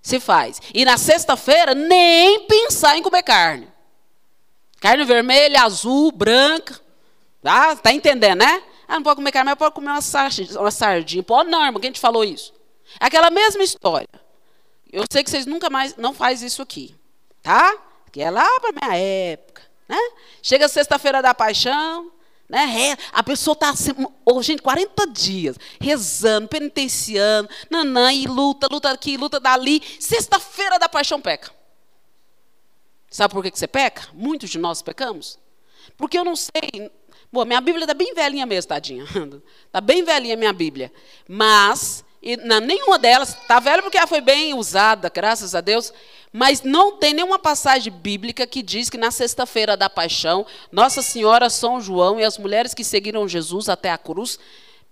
[0.01, 0.63] Se faz.
[0.73, 3.69] E na sexta-feira, nem pensar em comer carne.
[4.81, 6.81] Carne vermelha, azul, branca.
[7.43, 8.63] Tá, tá entendendo, né?
[8.89, 10.59] Ah, não pode comer carne, mas pode comer uma sardinha.
[10.59, 11.23] Uma sardinha.
[11.23, 12.55] Pode não, irmão, quem te falou isso?
[12.99, 14.09] Aquela mesma história.
[14.91, 16.95] Eu sei que vocês nunca mais não faz isso aqui,
[17.43, 17.77] tá?
[18.11, 19.99] Que é lá para minha época, né?
[20.43, 22.11] Chega sexta-feira da paixão,
[22.49, 22.97] né?
[23.13, 23.73] A pessoa está,
[24.25, 29.83] oh, gente, 40 dias rezando, penitenciando, nanã, e luta, luta aqui, luta dali.
[29.99, 31.51] Sexta-feira da paixão peca.
[33.11, 34.09] Sabe por que, que você peca?
[34.13, 35.39] Muitos de nós pecamos.
[35.97, 36.91] Porque eu não sei.
[37.33, 39.05] Bom, minha Bíblia está bem velhinha mesmo, tadinha.
[39.67, 40.93] Está bem velhinha minha Bíblia.
[41.29, 45.93] Mas, e, na, nenhuma delas, está velha porque ela foi bem usada, graças a Deus.
[46.33, 51.49] Mas não tem nenhuma passagem bíblica que diz que na sexta-feira da paixão, Nossa Senhora,
[51.49, 54.41] São João e as mulheres que seguiram Jesus até a cruz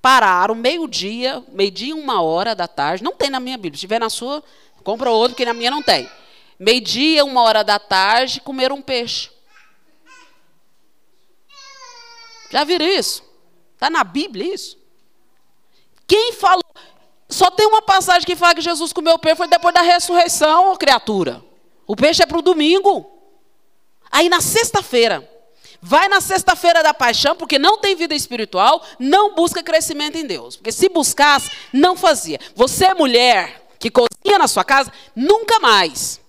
[0.01, 3.03] pararam meio-dia, meio-dia, uma hora da tarde.
[3.03, 3.75] Não tem na minha Bíblia.
[3.75, 4.41] Se tiver na sua,
[4.85, 6.09] compra outro, porque na minha não tem.
[6.57, 9.29] Meio-dia, uma hora da tarde, comeram um peixe.
[12.49, 13.25] Já viram isso?
[13.75, 14.79] Está na Bíblia isso?
[16.07, 16.64] Quem falou?
[17.29, 21.43] Só tem uma passagem que fala que Jesus comeu peixe foi depois da ressurreição, criatura.
[21.87, 23.11] O peixe é para o domingo.
[24.11, 25.29] Aí na sexta-feira,
[25.81, 30.57] vai na sexta-feira da paixão, porque não tem vida espiritual, não busca crescimento em Deus.
[30.57, 32.39] Porque se buscasse, não fazia.
[32.55, 36.21] Você, é mulher, que cozinha na sua casa, nunca mais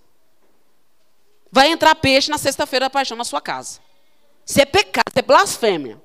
[1.51, 3.79] vai entrar peixe na sexta-feira da paixão na sua casa.
[4.45, 6.01] Isso é pecado, isso é blasfêmia.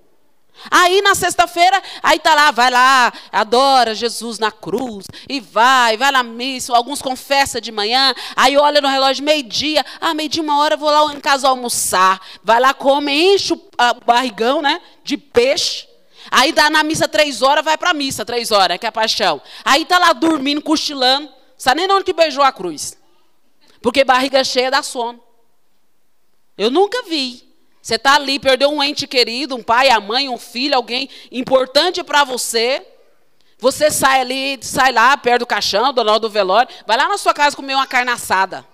[0.70, 6.10] Aí na sexta-feira, aí tá lá, vai lá, adora Jesus na cruz, e vai, vai
[6.10, 10.76] na missa, alguns confessam de manhã, aí olha no relógio meio-dia, ah, meio-dia, uma hora,
[10.76, 12.20] vou lá em casa almoçar.
[12.42, 13.60] Vai lá, come, enche o
[14.04, 15.88] barrigão, né, de peixe.
[16.30, 18.92] Aí dá na missa três horas, vai para a missa três horas, que é a
[18.92, 19.40] paixão.
[19.64, 22.96] Aí tá lá dormindo, cochilando, sabe nem onde que beijou a cruz.
[23.82, 25.20] Porque barriga cheia dá sono.
[26.56, 27.49] Eu nunca vi.
[27.82, 32.02] Você está ali, perdeu um ente querido, um pai, a mãe, um filho, alguém importante
[32.02, 32.86] para você.
[33.58, 37.34] Você sai ali, sai lá perto do caixão, do do velório, vai lá na sua
[37.34, 38.66] casa comer uma carne assada.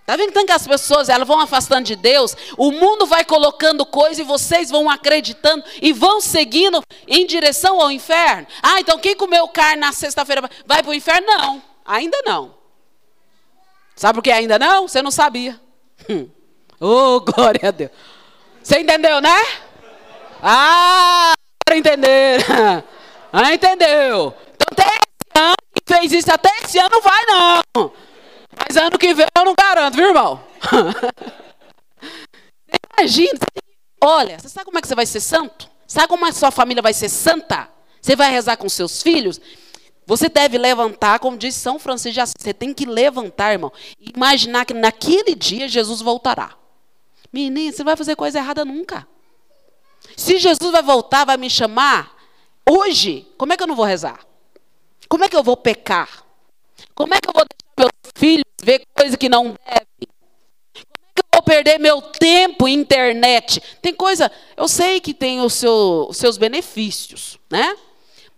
[0.00, 2.34] Está vendo tanto que as pessoas elas vão afastando de Deus?
[2.56, 7.90] O mundo vai colocando coisas e vocês vão acreditando e vão seguindo em direção ao
[7.90, 8.46] inferno.
[8.62, 11.26] Ah, então quem comeu carne na sexta-feira vai para o inferno?
[11.26, 12.54] Não, ainda não.
[13.94, 14.88] Sabe por que ainda não?
[14.88, 15.60] Você não sabia.
[16.08, 16.30] Hum.
[16.80, 17.90] Oh, glória a Deus.
[18.62, 19.36] Você entendeu, né?
[20.42, 21.32] Ah,
[21.64, 22.44] para entender.
[23.30, 24.34] Ah, entendeu?
[24.54, 27.92] Então, até esse ano que fez isso, até esse ano não vai, não.
[28.56, 30.42] Mas ano que vem eu não garanto, viu, irmão?
[32.98, 33.38] Imagina,
[34.02, 35.68] olha, você sabe como é que você vai ser santo?
[35.86, 37.68] Sabe como a sua família vai ser santa?
[38.00, 39.38] Você vai rezar com seus filhos?
[40.06, 44.10] Você deve levantar, como diz São Francisco de Assis, você tem que levantar, irmão, e
[44.16, 46.56] imaginar que naquele dia Jesus voltará.
[47.32, 49.06] Menino, você não vai fazer coisa errada nunca.
[50.16, 52.16] Se Jesus vai voltar, vai me chamar,
[52.68, 54.26] hoje, como é que eu não vou rezar?
[55.08, 56.24] Como é que eu vou pecar?
[56.94, 60.08] Como é que eu vou deixar meus filhos ver coisa que não deve?
[60.74, 63.60] Como é que eu vou perder meu tempo em internet?
[63.80, 67.76] Tem coisa, eu sei que tem os seu, os seus benefícios, né?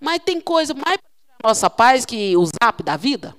[0.00, 3.36] Mas tem coisa mais para nossa paz que o zap da vida.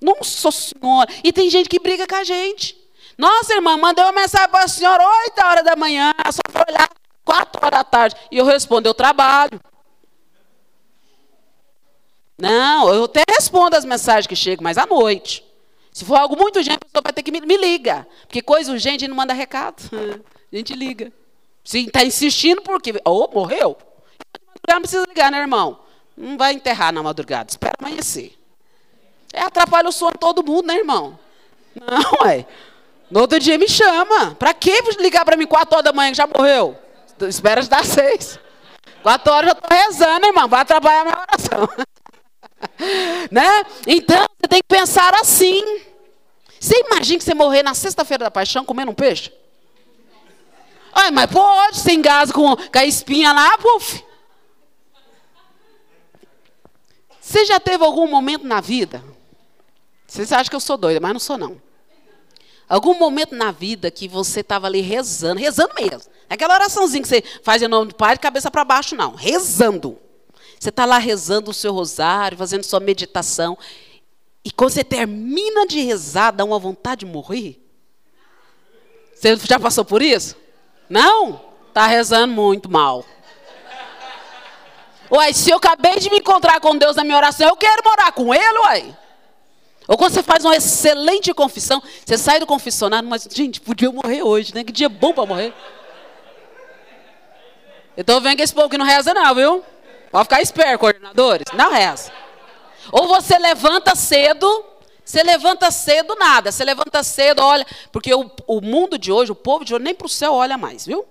[0.00, 1.08] Nossa Senhora.
[1.22, 2.81] E tem gente que briga com a gente.
[3.22, 6.90] Nossa, irmã, mandei uma mensagem para a senhora 8 horas da manhã, só foi olhar
[7.24, 8.16] 4 horas da tarde.
[8.32, 9.60] E eu respondo, eu trabalho.
[12.36, 15.44] Não, eu até respondo as mensagens que chegam, mas à noite.
[15.92, 18.04] Se for algo muito urgente, a pessoa vai ter que me, me liga.
[18.22, 19.80] Porque coisa urgente, a gente não manda recado.
[20.52, 21.10] A gente liga.
[21.64, 23.00] Se está insistindo, porque.
[23.06, 23.78] Ou oh, morreu.
[24.68, 25.78] Não precisa ligar, né, irmão?
[26.14, 28.36] Não vai enterrar na madrugada, espera amanhecer.
[29.32, 31.18] É, atrapalha o sono de todo mundo, né, irmão?
[31.74, 32.44] Não, é.
[33.12, 34.34] No outro dia me chama.
[34.36, 36.78] Para que ligar para mim 4 horas da manhã que já morreu?
[37.28, 38.40] Espera dar 6.
[39.02, 40.48] 4 horas eu estou rezando, irmão.
[40.48, 41.68] Vai atrapalhar a minha oração.
[43.30, 43.66] né?
[43.86, 45.62] Então, você tem que pensar assim.
[46.58, 49.30] Você imagina que você morrer na sexta-feira da paixão comendo um peixe?
[50.90, 54.02] Ai, mas pode, você engasa com, com a espinha lá, puf.
[57.20, 59.04] Você já teve algum momento na vida?
[60.06, 61.61] Vocês acham que eu sou doida, mas não sou não.
[62.72, 66.10] Algum momento na vida que você estava ali rezando, rezando mesmo.
[66.26, 69.14] Aquela oraçãozinha que você faz em nome do Pai, de cabeça para baixo, não.
[69.14, 69.98] Rezando.
[70.58, 73.58] Você está lá rezando o seu rosário, fazendo sua meditação.
[74.42, 77.62] E quando você termina de rezar, dá uma vontade de morrer?
[79.14, 80.34] Você já passou por isso?
[80.88, 81.42] Não?
[81.68, 83.04] Está rezando muito mal.
[85.10, 88.12] Uai, se eu acabei de me encontrar com Deus na minha oração, eu quero morar
[88.12, 88.96] com Ele, uai.
[89.88, 94.22] Ou quando você faz uma excelente confissão, você sai do confessionário, mas, gente, podia morrer
[94.22, 94.62] hoje, né?
[94.62, 95.52] Que dia bom para morrer.
[97.96, 99.64] Eu estou vendo que esse povo que não reza, não, viu?
[100.10, 101.46] Pode ficar esperto, coordenadores.
[101.54, 102.12] Não reza.
[102.90, 104.64] Ou você levanta cedo,
[105.04, 106.50] você levanta cedo nada.
[106.50, 107.66] Você levanta cedo, olha.
[107.90, 110.56] Porque o, o mundo de hoje, o povo de hoje, nem para o céu olha
[110.56, 111.04] mais, viu?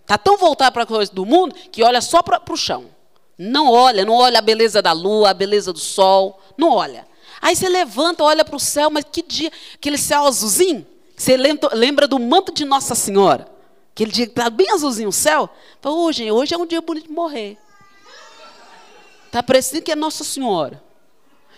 [0.00, 2.86] Está tão voltado para a coisa do mundo que olha só para o chão.
[3.36, 6.40] Não olha, não olha a beleza da lua, a beleza do sol.
[6.56, 7.06] Não olha.
[7.40, 10.86] Aí você levanta, olha para o céu, mas que dia, aquele céu azulzinho,
[11.16, 13.48] você lembra do manto de Nossa Senhora.
[13.92, 15.50] Aquele dia que está bem azulzinho o céu.
[15.80, 17.58] Fala, hoje, hoje é um dia bonito de morrer.
[19.26, 20.82] Está parecendo que é Nossa Senhora.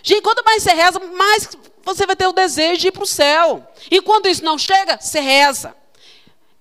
[0.03, 1.49] Gente, quanto mais você reza, mais
[1.85, 3.67] você vai ter o desejo de ir para o céu.
[3.91, 5.75] E quando isso não chega, você reza.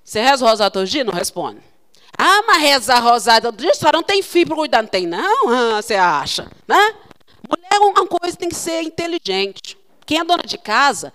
[0.03, 1.03] Você reza o rosário todo dia?
[1.03, 1.61] Não responde.
[2.17, 4.82] Ah, mas rezar rosário todo dia, só não tem filho para cuidar.
[4.82, 5.49] Não tem, não?
[5.49, 6.95] Ah, você acha, né?
[7.50, 9.78] Mulher, uma coisa tem que ser inteligente.
[10.06, 11.12] Quem é dona de casa,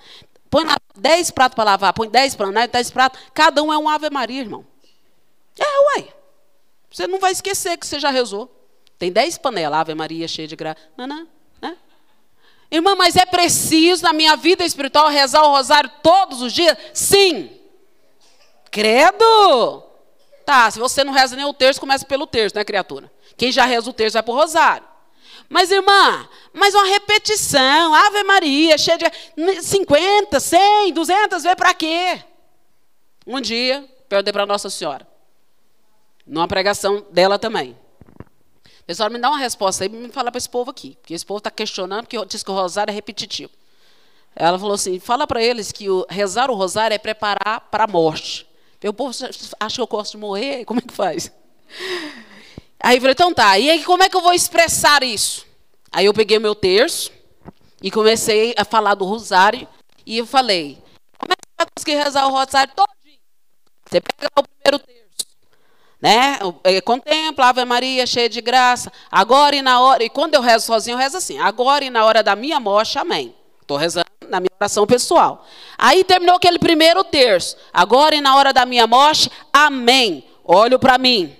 [0.50, 0.64] põe
[0.96, 3.20] 10 pratos para lavar, põe 10 para andar, 10 pratos.
[3.32, 4.66] Cada um é um Ave Maria, irmão.
[5.58, 6.12] É, uai.
[6.90, 8.50] Você não vai esquecer que você já rezou.
[8.98, 10.80] Tem 10 panelas, Ave Maria, cheia de graça.
[10.96, 11.26] Não.
[11.60, 11.76] Né?
[12.70, 16.76] Irmã, mas é preciso na minha vida espiritual rezar o rosário todos os dias?
[16.92, 17.50] Sim.
[18.70, 19.82] Credo.
[20.44, 23.10] Tá, se você não reza nem o terço, começa pelo terço, né, criatura?
[23.36, 24.93] Quem já reza o terço vai para o rosário.
[25.48, 32.22] Mas, irmã, mas uma repetição, Ave Maria, cheia de 50, 100, 200 vezes, para quê?
[33.26, 35.06] Um dia, perguntei para Nossa Senhora,
[36.26, 37.78] numa pregação dela também.
[38.86, 41.38] Pessoal, me dá uma resposta aí, me fala para esse povo aqui, porque esse povo
[41.38, 43.50] está questionando, porque diz que o rosário é repetitivo.
[44.36, 47.86] Ela falou assim: fala para eles que o, rezar o rosário é preparar para a
[47.86, 48.46] morte.
[48.84, 49.10] O povo
[49.58, 51.32] acha que eu gosto de morrer, como é que faz?
[52.84, 55.46] Aí eu falei, então tá, e aí como é que eu vou expressar isso?
[55.90, 57.10] Aí eu peguei meu terço
[57.82, 59.66] e comecei a falar do rosário
[60.04, 60.76] e eu falei,
[61.16, 63.18] como é que você vai conseguir rezar o rosário todinho?
[63.86, 65.26] Você pega o primeiro terço,
[65.98, 66.38] né?
[66.62, 70.66] É, contempla Ave Maria cheia de graça, agora e na hora, e quando eu rezo
[70.66, 73.34] sozinho, eu rezo assim, agora e na hora da minha morte, amém.
[73.62, 75.46] Estou rezando na minha oração pessoal.
[75.78, 80.22] Aí terminou aquele primeiro terço, agora e na hora da minha morte, amém.
[80.44, 81.34] Olho para mim.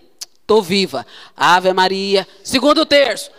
[0.44, 1.06] Estou viva.
[1.34, 2.28] Ave Maria.
[2.42, 3.30] Segundo terço.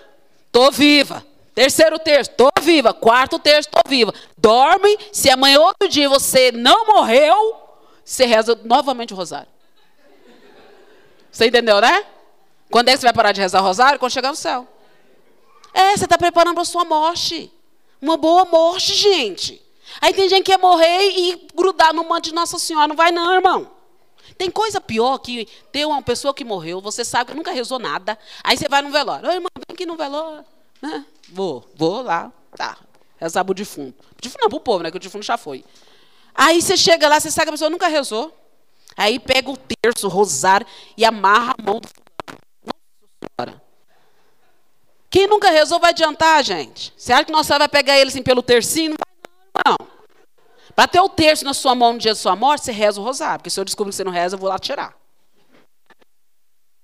[0.48, 1.24] Estou viva.
[1.54, 2.32] Terceiro terço.
[2.32, 2.94] Estou viva.
[2.94, 3.70] Quarto terço.
[3.70, 4.12] Estou viva.
[4.36, 4.98] Dorme.
[5.12, 7.56] Se amanhã outro dia você não morreu,
[8.04, 9.48] você reza novamente o rosário.
[11.32, 12.06] Você entendeu, né?
[12.72, 14.00] Quando é que você vai parar de rezar o rosário?
[14.00, 14.68] Quando chegar no céu.
[15.76, 17.54] É, você está preparando para a sua morte.
[18.02, 19.62] Uma boa morte, gente.
[20.02, 22.88] Aí tem gente que quer morrer e grudar no manto de Nossa Senhora.
[22.88, 23.75] Não vai não, irmão.
[24.38, 28.18] Tem coisa pior que ter uma pessoa que morreu, você sabe que nunca rezou nada.
[28.44, 29.30] Aí você vai no velório.
[29.30, 30.46] Oi, irmão, vem aqui no velório.
[30.82, 31.06] Né?
[31.30, 32.32] Vou, vou lá.
[32.56, 32.78] Tá.
[33.18, 34.04] Rezar pro defunto.
[34.22, 34.92] Defunto não, pro povo, né?
[34.92, 35.64] Que o defunto já foi.
[36.34, 38.36] Aí você chega lá, você sabe que a pessoa nunca rezou.
[38.98, 40.68] Aí pega o terço, o rosário
[40.98, 41.88] e amarra a mão do.
[42.66, 43.62] Nossa senhora.
[45.10, 46.94] Quem nunca rezou vai adiantar, gente.
[46.98, 48.92] Você acha que nossa vai pegar ele assim pelo tercinho?
[48.92, 48.98] Não
[49.54, 49.95] vai não.
[50.76, 53.04] Para ter o terço na sua mão no dia da sua morte, você reza o
[53.04, 53.40] rosário.
[53.40, 54.94] Porque se eu descobrir que você não reza, eu vou lá tirar.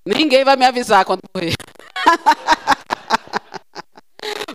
[0.06, 1.54] Ninguém vai me avisar quando morrer.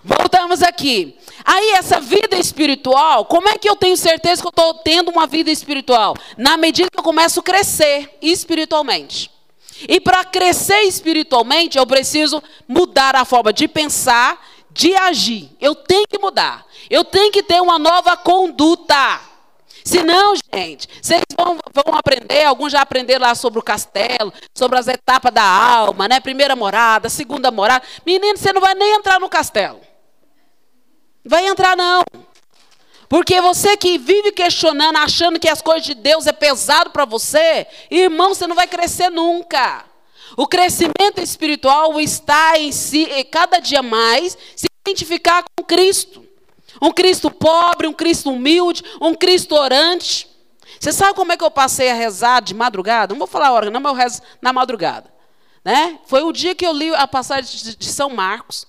[0.02, 1.18] Voltamos aqui.
[1.44, 5.26] Aí, essa vida espiritual, como é que eu tenho certeza que eu estou tendo uma
[5.26, 6.16] vida espiritual?
[6.36, 9.30] Na medida que eu começo a crescer espiritualmente.
[9.88, 15.50] E para crescer espiritualmente, eu preciso mudar a forma de pensar, de agir.
[15.60, 16.66] Eu tenho que mudar.
[16.88, 19.20] Eu tenho que ter uma nova conduta.
[19.86, 24.88] Senão, gente, vocês vão, vão aprender, alguns já aprenderam lá sobre o castelo, sobre as
[24.88, 26.18] etapas da alma, né?
[26.18, 27.86] Primeira morada, segunda morada.
[28.04, 29.80] Menino, você não vai nem entrar no castelo.
[31.24, 32.02] Vai entrar, não.
[33.08, 37.64] Porque você que vive questionando, achando que as coisas de Deus é pesado para você,
[37.88, 39.84] irmão, você não vai crescer nunca.
[40.36, 46.25] O crescimento espiritual está em si, cada dia mais, se identificar com Cristo.
[46.80, 50.28] Um Cristo pobre, um Cristo humilde, um Cristo orante.
[50.78, 53.14] Você sabe como é que eu passei a rezar de madrugada?
[53.14, 55.12] Não vou falar a hora, não, mas eu rezo na madrugada.
[55.64, 55.98] Né?
[56.06, 58.66] Foi o dia que eu li a passagem de São Marcos,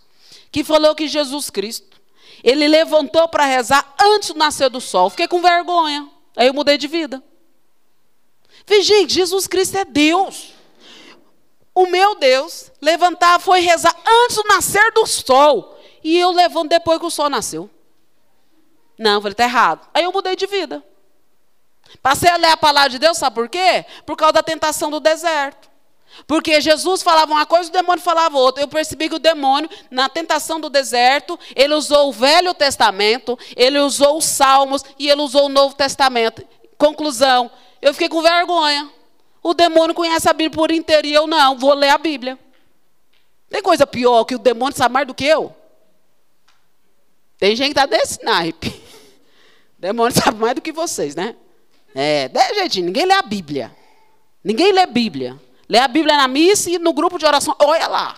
[0.51, 2.01] que falou que Jesus Cristo,
[2.43, 5.09] ele levantou para rezar antes do nascer do sol.
[5.09, 6.09] Fiquei com vergonha.
[6.35, 7.21] Aí eu mudei de vida.
[8.65, 10.53] Falei, gente, Jesus Cristo é Deus.
[11.73, 15.77] O meu Deus levantar foi rezar antes do nascer do sol.
[16.03, 17.69] E eu levanto depois que o sol nasceu.
[18.97, 19.87] Não, falei, está errado.
[19.93, 20.83] Aí eu mudei de vida.
[22.01, 23.85] Passei a ler a palavra de Deus, sabe por quê?
[24.05, 25.69] Por causa da tentação do deserto.
[26.25, 28.63] Porque Jesus falava uma coisa, o demônio falava outra.
[28.63, 33.77] Eu percebi que o demônio, na tentação do deserto, ele usou o Velho Testamento, ele
[33.79, 36.43] usou os Salmos e ele usou o Novo Testamento.
[36.77, 38.89] Conclusão, eu fiquei com vergonha.
[39.43, 42.37] O demônio conhece a Bíblia por inteiro e eu não, vou ler a Bíblia.
[43.49, 45.55] Tem coisa pior que o demônio sabe mais do que eu?
[47.37, 48.86] Tem gente que está desse naipe.
[49.77, 51.35] Demônio sabe mais do que vocês, né?
[51.93, 53.75] É, gente, ninguém lê a Bíblia.
[54.43, 55.39] Ninguém lê a Bíblia.
[55.67, 57.55] Lê a Bíblia na missa e no grupo de oração.
[57.59, 58.17] Olha lá.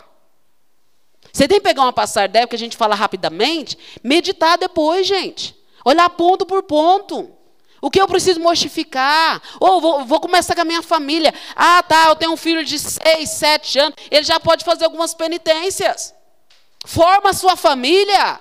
[1.32, 5.56] Você tem que pegar uma passagem dela que a gente fala rapidamente, meditar depois, gente.
[5.86, 7.32] Olhar ponto por ponto.
[7.82, 9.42] O que eu preciso mortificar?
[9.60, 11.34] Ou vou, vou, começar com a minha família.
[11.56, 13.96] Ah, tá, eu tenho um filho de seis, sete anos.
[14.12, 16.14] Ele já pode fazer algumas penitências.
[16.86, 18.40] Forma a sua família.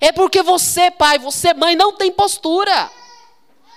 [0.00, 2.90] É porque você, pai, você, mãe, não tem postura.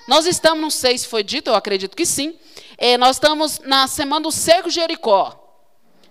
[0.08, 2.38] Nós estamos, não sei se foi dito, eu acredito que sim.
[2.78, 5.44] É, nós estamos na semana do cerco Jericó.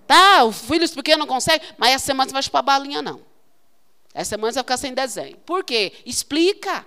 [0.05, 3.21] Tá, o filho pequeno não consegue, mas essa semana você vai chupar balinha, não.
[4.13, 5.37] Essa semana você vai ficar sem desenho.
[5.45, 5.93] Por quê?
[6.05, 6.85] Explica.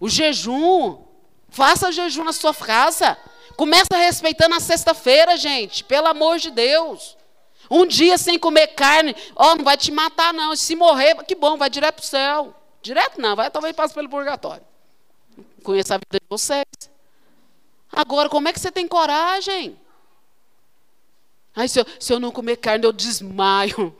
[0.00, 1.04] O jejum.
[1.48, 3.16] Faça jejum na sua casa.
[3.56, 5.82] Começa respeitando a sexta-feira, gente.
[5.84, 7.16] Pelo amor de Deus.
[7.70, 10.54] Um dia sem comer carne, oh, não vai te matar, não.
[10.54, 12.54] Se morrer, que bom, vai direto para o céu.
[12.82, 14.62] Direto não, vai talvez passe pelo purgatório.
[15.62, 16.64] Conheça a vida de vocês.
[17.90, 19.76] Agora, como é que você tem coragem?
[21.54, 23.96] Ai, se eu, se eu não comer carne, eu desmaio.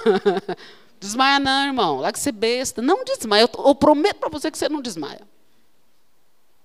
[0.98, 2.00] desmaia não, irmão.
[2.00, 2.80] Lá que você besta.
[2.80, 3.42] Não desmaia.
[3.42, 5.20] Eu, eu prometo para você que você não desmaia.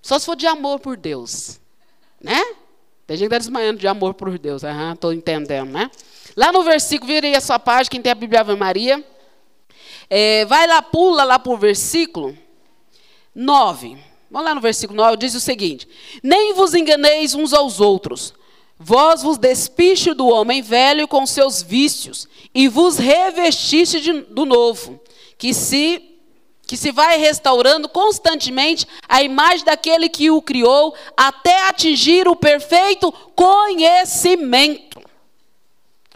[0.02, 1.60] Só se for de amor por Deus.
[2.20, 2.42] Né?
[3.06, 4.64] Tem gente que está desmaiando de amor por Deus.
[4.94, 5.92] Estou entendendo, né?
[6.36, 9.04] Lá no versículo, vira aí a sua página, quem tem a Bíblia Ave Maria.
[10.10, 12.38] É, vai lá, pula lá para o versículo
[13.34, 13.98] 9.
[14.30, 15.88] Vamos lá no versículo 9, diz o seguinte:
[16.24, 18.34] Nem vos enganeis uns aos outros.
[18.84, 25.00] Vós vos despiste do homem velho com seus vícios, e vos revestiste de, do novo,
[25.38, 26.08] que se
[26.72, 33.12] que se vai restaurando constantemente a imagem daquele que o criou, até atingir o perfeito
[33.36, 34.91] conhecimento.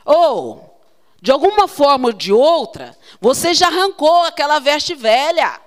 [0.05, 0.79] Ou,
[1.21, 5.59] de alguma forma ou de outra, você já arrancou aquela veste velha.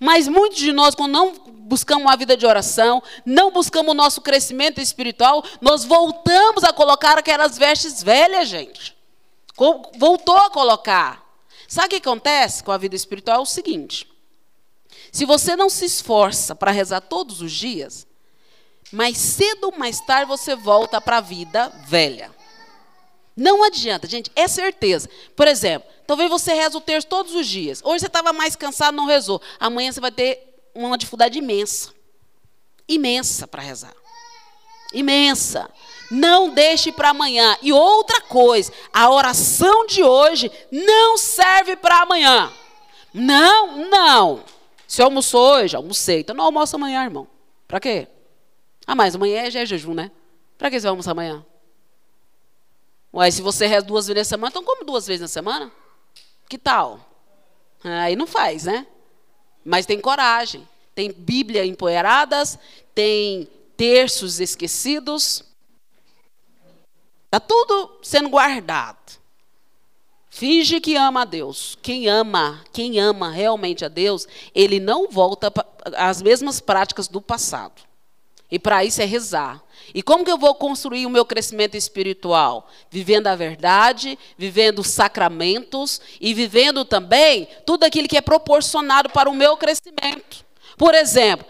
[0.00, 1.32] Mas muitos de nós, quando não
[1.70, 7.16] buscamos uma vida de oração, não buscamos o nosso crescimento espiritual, nós voltamos a colocar
[7.16, 8.96] aquelas vestes velhas, gente.
[9.96, 11.24] Voltou a colocar.
[11.68, 13.38] Sabe o que acontece com a vida espiritual?
[13.38, 14.10] É o seguinte:
[15.12, 18.06] se você não se esforça para rezar todos os dias,
[18.92, 22.39] mais cedo ou mais tarde você volta para a vida velha.
[23.40, 25.08] Não adianta, gente, é certeza.
[25.34, 27.80] Por exemplo, talvez você reza o terço todos os dias.
[27.82, 29.40] Hoje você estava mais cansado, não rezou.
[29.58, 31.90] Amanhã você vai ter uma dificuldade imensa.
[32.86, 33.94] Imensa para rezar.
[34.92, 35.70] Imensa.
[36.10, 37.56] Não deixe para amanhã.
[37.62, 42.52] E outra coisa, a oração de hoje não serve para amanhã.
[43.14, 44.44] Não, não.
[44.86, 46.20] Se almoçou hoje, almocei.
[46.20, 47.26] Então não almoça amanhã, irmão.
[47.66, 48.06] Para quê?
[48.86, 50.10] Ah, mas amanhã já é jejum, né?
[50.58, 51.42] Para que você vai almoçar amanhã?
[53.12, 55.70] Ué, se você reza duas vezes na semana, então come duas vezes na semana?
[56.48, 57.00] Que tal?
[57.82, 58.86] Aí não faz, né?
[59.64, 60.68] Mas tem coragem.
[60.94, 62.58] Tem Bíblia empoeiradas,
[62.94, 65.44] tem terços esquecidos.
[67.26, 69.18] Está tudo sendo guardado.
[70.28, 71.76] Finge que ama a Deus.
[71.82, 75.52] Quem ama, quem ama realmente a Deus, ele não volta
[75.96, 77.82] às mesmas práticas do passado.
[78.50, 79.62] E para isso é rezar.
[79.94, 82.68] E como que eu vou construir o meu crescimento espiritual?
[82.90, 89.28] Vivendo a verdade, vivendo os sacramentos e vivendo também tudo aquilo que é proporcionado para
[89.28, 90.44] o meu crescimento.
[90.76, 91.46] Por exemplo,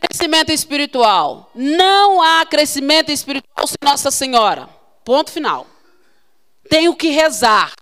[0.00, 1.50] crescimento espiritual.
[1.54, 4.68] Não há crescimento espiritual sem Nossa Senhora.
[5.04, 5.66] Ponto final.
[6.68, 7.72] Tenho que rezar.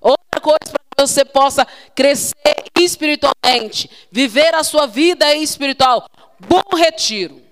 [0.00, 6.06] Outra coisa para que você possa crescer espiritualmente, viver a sua vida espiritual.
[6.40, 7.45] Bom retiro.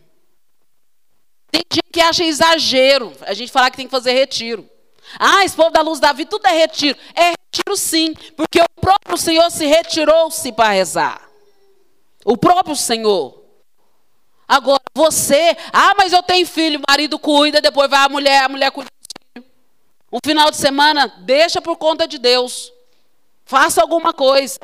[1.54, 4.68] Tem gente que acha exagero a gente falar que tem que fazer retiro.
[5.16, 6.98] Ah, esse povo da luz da vida, tudo é retiro.
[7.14, 11.22] É retiro sim, porque o próprio Senhor se retirou-se para rezar.
[12.24, 13.40] O próprio Senhor.
[14.48, 18.48] Agora, você, ah, mas eu tenho filho, o marido cuida, depois vai a mulher, a
[18.48, 19.52] mulher cuida do filho.
[20.12, 22.72] Um final de semana, deixa por conta de Deus.
[23.44, 24.58] Faça alguma coisa.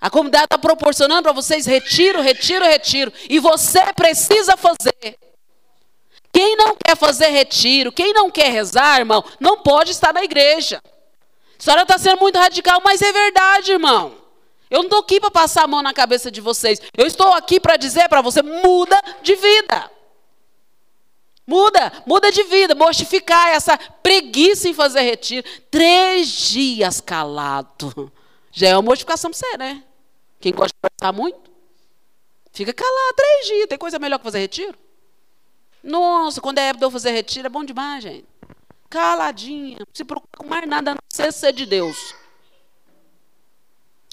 [0.00, 3.12] A comunidade está proporcionando para vocês retiro, retiro, retiro.
[3.28, 5.18] E você precisa fazer.
[6.32, 10.80] Quem não quer fazer retiro, quem não quer rezar, irmão, não pode estar na igreja.
[11.58, 14.14] A senhora está sendo muito radical, mas é verdade, irmão.
[14.70, 16.80] Eu não estou aqui para passar a mão na cabeça de vocês.
[16.96, 19.90] Eu estou aqui para dizer para você: muda de vida.
[21.44, 25.48] Muda, muda de vida, mortificar essa preguiça em fazer retiro.
[25.70, 28.12] Três dias calado.
[28.52, 29.82] Já é uma mortificação para você, né?
[30.40, 31.50] Quem gosta de conversar muito,
[32.52, 33.66] fica calado três dias.
[33.68, 34.78] Tem coisa melhor que fazer retiro?
[35.82, 38.26] Nossa, quando é época de eu fazer retiro, é bom demais, gente.
[38.90, 42.14] Caladinha, não se preocupa com mais nada, não ser ser de Deus.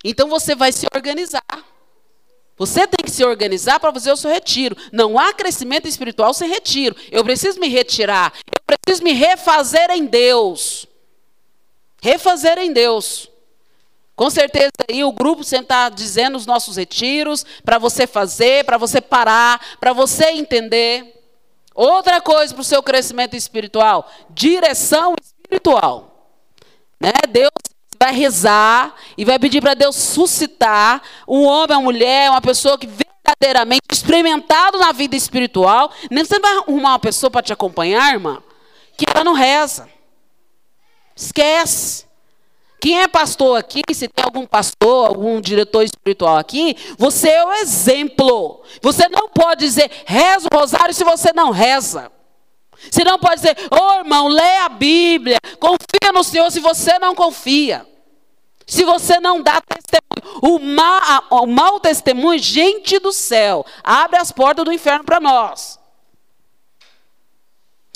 [0.03, 1.43] Então você vai se organizar.
[2.57, 4.77] Você tem que se organizar para fazer o seu retiro.
[4.91, 6.95] Não há crescimento espiritual sem retiro.
[7.11, 8.33] Eu preciso me retirar.
[8.45, 10.85] Eu preciso me refazer em Deus.
[12.01, 13.29] Refazer em Deus.
[14.15, 19.01] Com certeza aí o grupo está dizendo os nossos retiros para você fazer, para você
[19.01, 21.13] parar, para você entender.
[21.73, 26.31] Outra coisa para o seu crescimento espiritual: direção espiritual.
[26.99, 27.11] Né?
[27.29, 27.51] Deus
[27.99, 32.87] vai rezar e vai pedir para Deus suscitar um homem, uma mulher, uma pessoa que
[32.87, 35.91] verdadeiramente experimentado na vida espiritual.
[36.09, 38.41] Você não vai arrumar uma pessoa para te acompanhar, irmã,
[38.97, 39.89] que ela não reza.
[41.13, 42.05] Esquece.
[42.85, 47.51] Quem é pastor aqui, se tem algum pastor, algum diretor espiritual aqui, você é o
[47.53, 48.61] exemplo.
[48.79, 52.11] Você não pode dizer, reza o rosário se você não reza.
[52.91, 56.99] Você não pode dizer, ô oh, irmão, lê a Bíblia, confia no Senhor se você
[56.99, 57.87] não confia.
[58.67, 64.31] Se você não dá testemunho, o mau, o mau testemunho, gente do céu, abre as
[64.31, 65.79] portas do inferno para nós.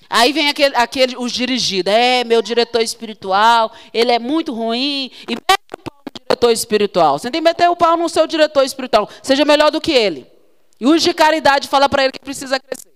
[0.09, 5.35] Aí vem aquele, aquele, os dirigidos, é meu diretor espiritual, ele é muito ruim, e
[5.35, 7.19] mete o pau no diretor espiritual.
[7.19, 10.25] Você tem que meter o pau no seu diretor espiritual, seja melhor do que ele.
[10.79, 12.89] E os de caridade fala para ele que precisa crescer.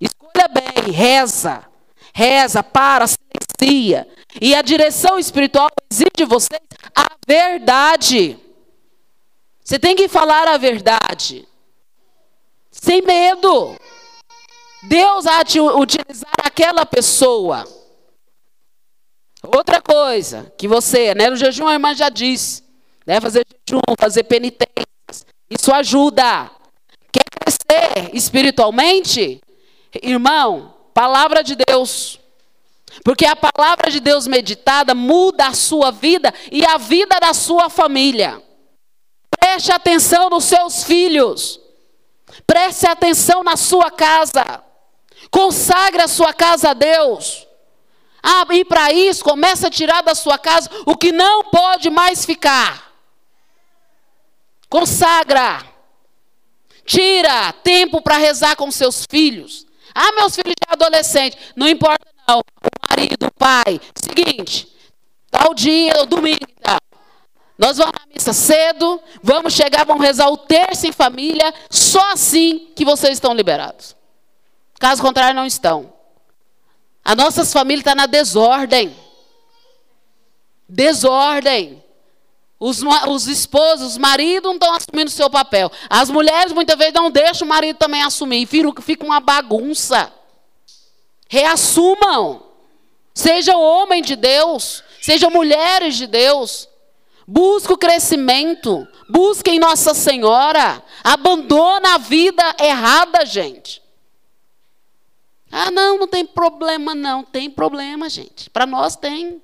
[0.00, 1.64] Escolha bem, reza.
[2.12, 4.08] Reza, para, silencia.
[4.40, 6.60] E a direção espiritual exige de vocês
[6.94, 8.38] a verdade.
[9.62, 11.46] Você tem que falar a verdade.
[12.70, 13.76] Sem medo.
[14.88, 17.64] Deus há de utilizar aquela pessoa.
[19.42, 22.64] Outra coisa que você, né, no jejum a irmã já disse,
[23.06, 26.50] né, fazer jejum, fazer penitências, isso ajuda.
[27.12, 29.40] Quer crescer espiritualmente?
[30.02, 32.18] Irmão, palavra de Deus.
[33.04, 37.68] Porque a palavra de Deus meditada muda a sua vida e a vida da sua
[37.68, 38.42] família.
[39.38, 41.60] Preste atenção nos seus filhos.
[42.46, 44.65] Preste atenção na sua casa.
[45.30, 47.46] Consagre a sua casa a Deus.
[48.22, 52.24] Ah, e para isso, começa a tirar da sua casa o que não pode mais
[52.24, 52.92] ficar.
[54.68, 55.64] Consagra.
[56.84, 59.66] Tira tempo para rezar com seus filhos.
[59.94, 61.38] Ah, meus filhos já adolescentes.
[61.54, 62.40] Não importa não.
[62.40, 63.80] O marido, o pai.
[63.94, 64.68] Seguinte.
[65.30, 66.78] Tal dia, domingo então.
[67.58, 72.70] Nós vamos na missa cedo, vamos chegar, vamos rezar o terço em família, só assim
[72.76, 73.95] que vocês estão liberados.
[74.78, 75.92] Caso contrário, não estão.
[77.04, 78.94] A nossas famílias estão na desordem.
[80.68, 81.82] Desordem.
[82.58, 85.70] Os, os esposos, os maridos não estão assumindo o seu papel.
[85.90, 88.46] As mulheres muitas vezes não deixam o marido também assumir.
[88.46, 90.12] Fica uma bagunça.
[91.28, 92.42] Reassumam.
[93.14, 94.82] Sejam homem de Deus.
[95.00, 96.68] Sejam mulheres de Deus.
[97.26, 98.86] Busque o crescimento.
[99.08, 100.82] Busquem Nossa Senhora.
[101.04, 103.85] Abandona a vida errada, gente.
[105.58, 107.24] Ah, não, não tem problema, não.
[107.24, 108.50] Tem problema, gente.
[108.50, 109.40] Para nós tem.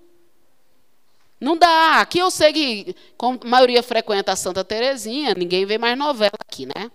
[1.41, 2.03] Não dá.
[2.03, 6.35] Aqui eu sei que, como a maioria frequenta a Santa Terezinha, ninguém vê mais novela
[6.47, 6.91] aqui, né?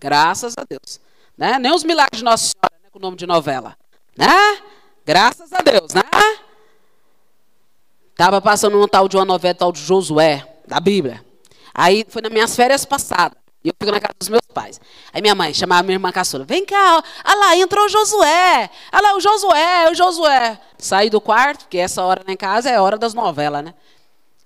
[0.00, 0.98] Graças a Deus.
[1.36, 1.58] Né?
[1.58, 3.76] Nem os milagres de Nossa Senhora, né, com o nome de novela.
[4.16, 4.62] Né?
[5.04, 6.00] Graças a Deus, né?
[8.12, 11.22] Estava passando um tal de uma novela, tal de Josué, da Bíblia.
[11.74, 13.39] Aí foi nas minhas férias passadas.
[13.62, 14.80] E eu fico na casa dos meus pais.
[15.12, 16.44] Aí minha mãe chamava minha irmã caçula.
[16.44, 18.70] Vem cá, olha lá, entrou o Josué.
[18.92, 20.58] Olha lá, o Josué, o Josué.
[20.78, 23.74] Saí do quarto, porque essa hora lá em casa é hora das novelas, né?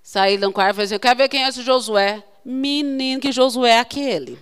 [0.03, 2.23] Saí do quarto e falei assim, ver quem é esse Josué.
[2.45, 4.39] Menino, que Josué é aquele.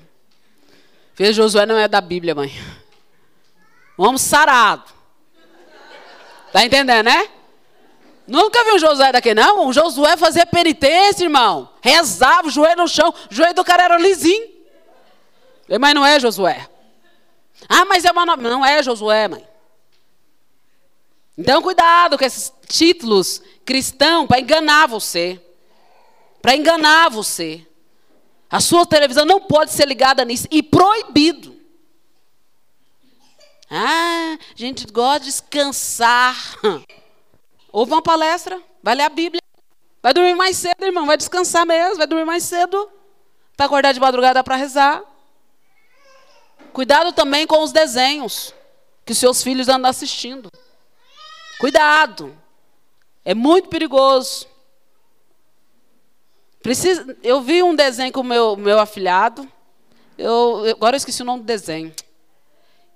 [1.15, 2.51] Fez Josué não é da Bíblia, mãe.
[3.99, 4.91] Um homem sarado.
[6.51, 7.29] Tá entendendo, né?
[8.27, 9.67] Nunca vi um Josué daqui, não.
[9.67, 11.69] Um Josué fazia penitência, irmão.
[11.83, 13.13] Rezava, joelho no chão.
[13.31, 14.62] O joelho do cara era lisinho.
[15.81, 16.69] Mas não é Josué.
[17.69, 18.43] Ah, mas é uma nome.
[18.43, 19.47] Não é Josué, mãe.
[21.37, 25.41] Então, cuidado com esses títulos cristãos para enganar você.
[26.41, 27.67] Para enganar você.
[28.51, 30.47] A sua televisão não pode ser ligada nisso.
[30.51, 31.57] E proibido.
[33.71, 36.37] Ah, a gente gosta de descansar.
[37.73, 39.41] Ouve uma palestra, vai ler a Bíblia.
[40.03, 41.07] Vai dormir mais cedo, irmão.
[41.07, 41.97] Vai descansar mesmo.
[41.97, 42.91] Vai dormir mais cedo.
[43.57, 45.03] Para acordar de madrugada para rezar.
[46.73, 48.55] Cuidado também com os desenhos
[49.05, 50.49] que seus filhos andam assistindo.
[51.59, 52.37] Cuidado.
[53.25, 54.47] É muito perigoso.
[56.63, 59.51] Precisa, eu vi um desenho com o meu, meu afilhado.
[60.17, 61.93] Eu, agora eu esqueci o nome do desenho.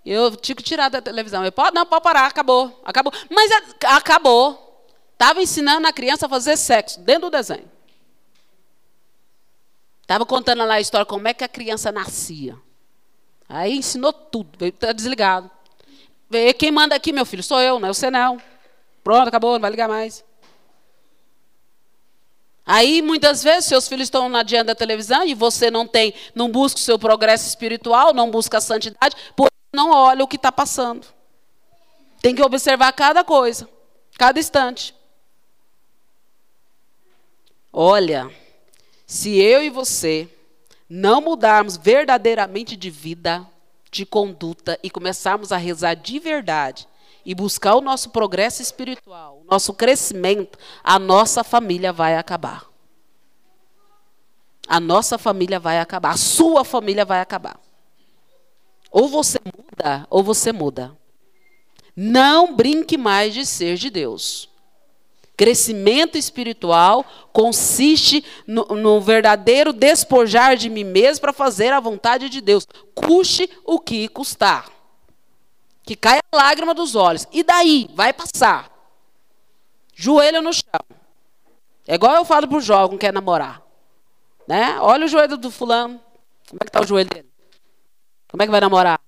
[0.05, 1.45] Eu tive que tirar da televisão.
[1.45, 2.81] Eu, não, pode parar, acabou.
[2.85, 3.13] Acabou.
[3.29, 3.51] Mas
[3.85, 4.87] acabou.
[5.13, 7.71] Estava ensinando a criança a fazer sexo dentro do desenho.
[10.03, 12.57] Estava contando lá a história como é que a criança nascia.
[13.49, 15.51] Aí ensinou tudo, está desligado.
[16.59, 18.41] Quem manda aqui, meu filho, sou eu, não é você não.
[19.05, 20.25] Pronto, acabou, não vai ligar mais.
[22.65, 26.51] Aí, muitas vezes, seus filhos estão na diante da televisão e você não tem, não
[26.51, 30.51] busca o seu progresso espiritual, não busca a santidade, por não olha o que está
[30.51, 31.07] passando.
[32.21, 33.69] Tem que observar cada coisa,
[34.19, 34.93] cada instante.
[37.73, 38.29] Olha,
[39.07, 40.29] se eu e você
[40.89, 43.47] não mudarmos verdadeiramente de vida,
[43.91, 46.87] de conduta e começarmos a rezar de verdade
[47.25, 52.67] e buscar o nosso progresso espiritual, o nosso crescimento, a nossa família vai acabar.
[54.69, 57.59] A nossa família vai acabar, a sua família vai acabar.
[58.91, 60.97] Ou você muda, ou você muda.
[61.95, 64.49] Não brinque mais de ser de Deus.
[65.37, 72.41] Crescimento espiritual consiste no, no, verdadeiro despojar de mim mesmo para fazer a vontade de
[72.41, 74.71] Deus, custe o que custar.
[75.83, 77.29] Que caia a lágrima dos olhos.
[77.31, 77.89] E daí?
[77.95, 78.71] Vai passar.
[79.95, 80.99] Joelho no chão.
[81.87, 83.63] É igual eu falo para o jovem que quer namorar.
[84.49, 84.79] Né?
[84.81, 86.01] Olha o joelho do fulano.
[86.49, 87.29] Como é que está o joelho dele?
[88.29, 89.01] Como é que vai namorar?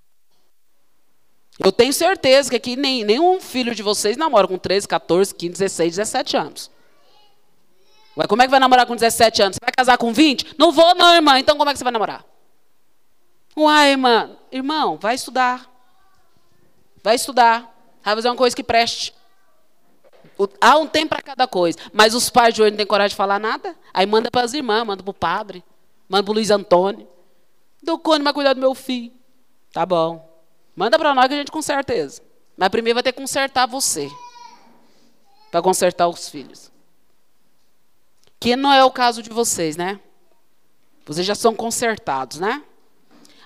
[1.59, 5.53] Eu tenho certeza que aqui nem, nenhum filho de vocês namora com 13, 14, 15,
[5.53, 6.71] 16, 17 anos.
[8.17, 9.57] Ué, como é que vai namorar com 17 anos?
[9.57, 10.55] Você vai casar com 20?
[10.57, 11.39] Não vou, não, irmã.
[11.39, 12.25] Então como é que você vai namorar?
[13.57, 14.37] Uai, irmã.
[14.53, 15.69] Irmão, vai estudar.
[17.03, 17.75] Vai estudar.
[18.05, 19.13] Vai fazer uma coisa que preste.
[20.61, 21.79] Há um tempo para cada coisa.
[21.93, 23.77] Mas os pais de hoje não têm coragem de falar nada.
[23.93, 25.65] Aí manda para as irmãs, manda para o padre,
[26.09, 27.09] manda para o Luiz Antônio.
[27.83, 29.13] Deu Cone, mas cuidar do meu filho.
[29.73, 30.28] Tá bom.
[30.79, 32.23] Manda para nós que a gente com certeza.
[32.57, 34.09] Mas primeiro vai ter que consertar você.
[35.51, 36.71] Para consertar os filhos.
[38.39, 39.99] Que não é o caso de vocês, né?
[41.05, 42.63] Vocês já são consertados, né?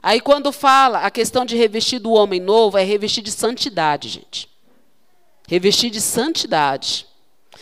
[0.02, 4.46] Aí quando fala a questão de revestir do homem novo, é revestir de santidade, gente.
[5.48, 7.06] Revestir de santidade.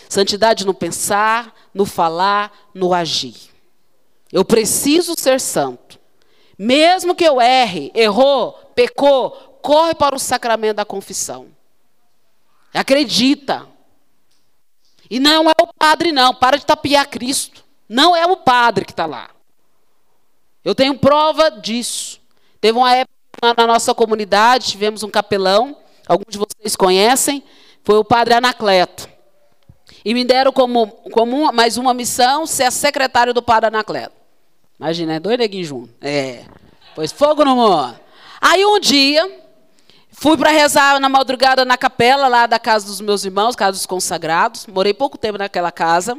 [0.08, 3.36] Santidade no pensar, no falar, no agir.
[4.32, 6.00] Eu preciso ser santo.
[6.58, 11.48] Mesmo que eu erre, errou, pecou, corre para o sacramento da confissão.
[12.72, 13.66] Acredita.
[15.10, 16.34] E não é o padre, não.
[16.34, 17.64] Para de tapiar Cristo.
[17.88, 19.30] Não é o padre que está lá.
[20.64, 22.20] Eu tenho prova disso.
[22.60, 23.14] Teve uma época
[23.56, 27.42] na nossa comunidade, tivemos um capelão, alguns de vocês conhecem,
[27.82, 29.08] foi o padre Anacleto.
[30.04, 34.14] E me deram como, como mais uma missão ser a secretária do padre Anacleto.
[34.78, 35.94] Imagina, é dois neguinhos juntos.
[36.00, 36.44] É.
[36.94, 37.98] Pois fogo no mundo.
[38.40, 39.30] Aí um dia,
[40.22, 43.86] Fui para rezar na madrugada na capela lá da casa dos meus irmãos, casa dos
[43.86, 44.66] consagrados.
[44.66, 46.14] Morei pouco tempo naquela casa.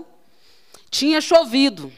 [0.89, 1.93] Tinha chovido.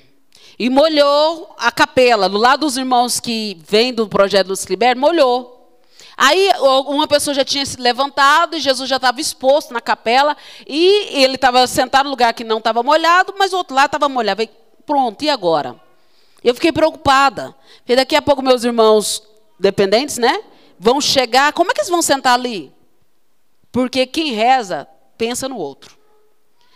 [0.60, 2.28] E molhou a capela.
[2.28, 5.80] Do lado dos irmãos que vêm do projeto dos Cliber, molhou.
[6.18, 10.36] Aí uma pessoa já tinha se levantado e Jesus já estava exposto na capela.
[10.68, 14.10] E ele estava sentado no lugar que não estava molhado, mas o outro lado estava
[14.10, 14.40] molhado.
[14.40, 14.52] Falei,
[14.86, 15.74] pronto, e agora?
[16.44, 17.56] Eu fiquei preocupada.
[17.88, 19.24] Daqui a pouco meus irmãos
[19.58, 20.44] dependentes, né?
[20.84, 22.74] Vão chegar, como é que eles vão sentar ali?
[23.72, 24.86] Porque quem reza,
[25.18, 25.98] pensa no outro.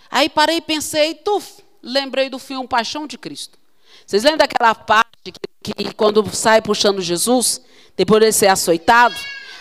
[0.09, 3.59] Aí parei e pensei, tuf, lembrei do filme Paixão de Cristo.
[4.05, 7.61] Vocês lembram daquela parte que, que quando sai puxando Jesus,
[7.97, 9.13] depois de ser açoitado,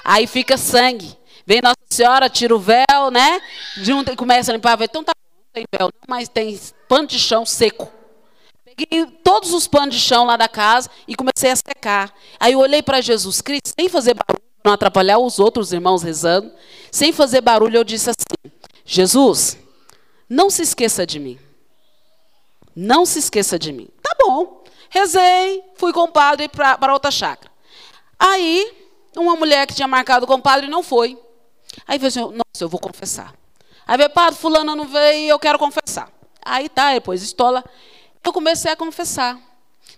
[0.04, 1.18] aí fica sangue.
[1.44, 3.40] Vem Nossa Senhora, tira o véu, né?
[3.78, 4.80] Junta e começa a limpar.
[4.80, 6.56] Então tá bom, não tem véu, mas tem
[6.88, 7.92] pano de chão seco.
[8.76, 12.14] Peguei todos os panos de chão lá da casa e comecei a secar.
[12.38, 16.52] Aí eu olhei para Jesus Cristo, sem fazer barulho, não atrapalhar os outros irmãos rezando.
[16.92, 18.52] Sem fazer barulho, eu disse assim:
[18.84, 19.58] Jesus,
[20.28, 21.38] não se esqueça de mim.
[22.74, 23.88] Não se esqueça de mim.
[24.02, 24.62] Tá bom.
[24.90, 27.50] Rezei, fui com o padre para outra chácara.
[28.18, 28.70] Aí,
[29.16, 31.18] uma mulher que tinha marcado com o padre não foi.
[31.86, 33.34] Aí falou assim: Nossa, eu vou confessar.
[33.86, 36.10] Aí veio, padre, fulano não veio eu quero confessar.
[36.44, 37.64] Aí tá, depois estola.
[38.26, 39.40] Eu comecei a confessar.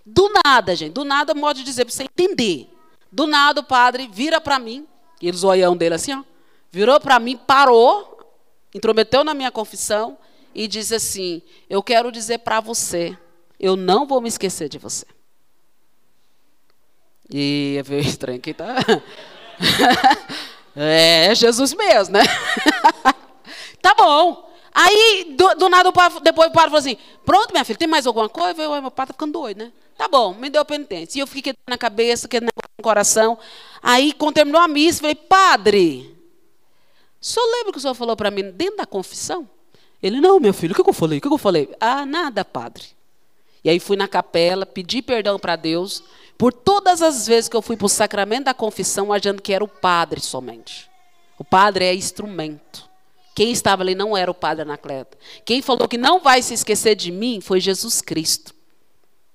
[0.05, 2.69] Do nada, gente, do nada, modo de dizer, para você entender.
[3.11, 4.87] Do nada o padre vira para mim,
[5.19, 6.23] e ele zoião dele assim, ó,
[6.71, 8.19] virou para mim, parou,
[8.73, 10.15] intrometeu na minha confissão
[10.53, 13.17] e diz assim: Eu quero dizer para você,
[13.59, 15.07] eu não vou me esquecer de você.
[17.31, 18.75] E é meio estranho que tá.
[20.75, 22.23] é Jesus mesmo, né?
[23.81, 24.48] tá bom.
[24.81, 27.87] Aí, do, do nada, o pai, depois o padre falou assim: Pronto, minha filha, tem
[27.87, 28.61] mais alguma coisa?
[28.61, 29.73] Eu, meu pai tá ficando doido, né?
[29.97, 31.19] Tá bom, me deu penitência.
[31.19, 32.49] E eu fiquei na cabeça, que no
[32.81, 33.37] coração.
[33.83, 36.17] Aí, quando terminou a missa, falei: Padre,
[37.21, 39.49] o senhor lembra que o senhor falou para mim dentro da confissão?
[40.01, 41.17] Ele: Não, meu filho, o que, que eu falei?
[41.17, 41.69] O que, que eu falei?
[41.77, 42.85] Ah, nada, padre.
[43.61, 46.01] E aí fui na capela, pedi perdão para Deus
[46.37, 49.61] por todas as vezes que eu fui para o sacramento da confissão achando que era
[49.61, 50.89] o padre somente.
[51.37, 52.88] O padre é instrumento.
[53.39, 55.17] Quem estava ali não era o padre Anacleto.
[55.45, 58.53] Quem falou que não vai se esquecer de mim foi Jesus Cristo.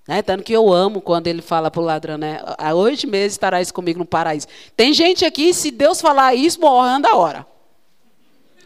[0.07, 0.21] Né?
[0.21, 2.39] Tanto que eu amo quando ele fala para o ladrão, né?
[2.59, 4.47] Há oito meses estarás comigo no paraíso.
[4.77, 7.47] Tem gente aqui, se Deus falar isso, morrendo a hora.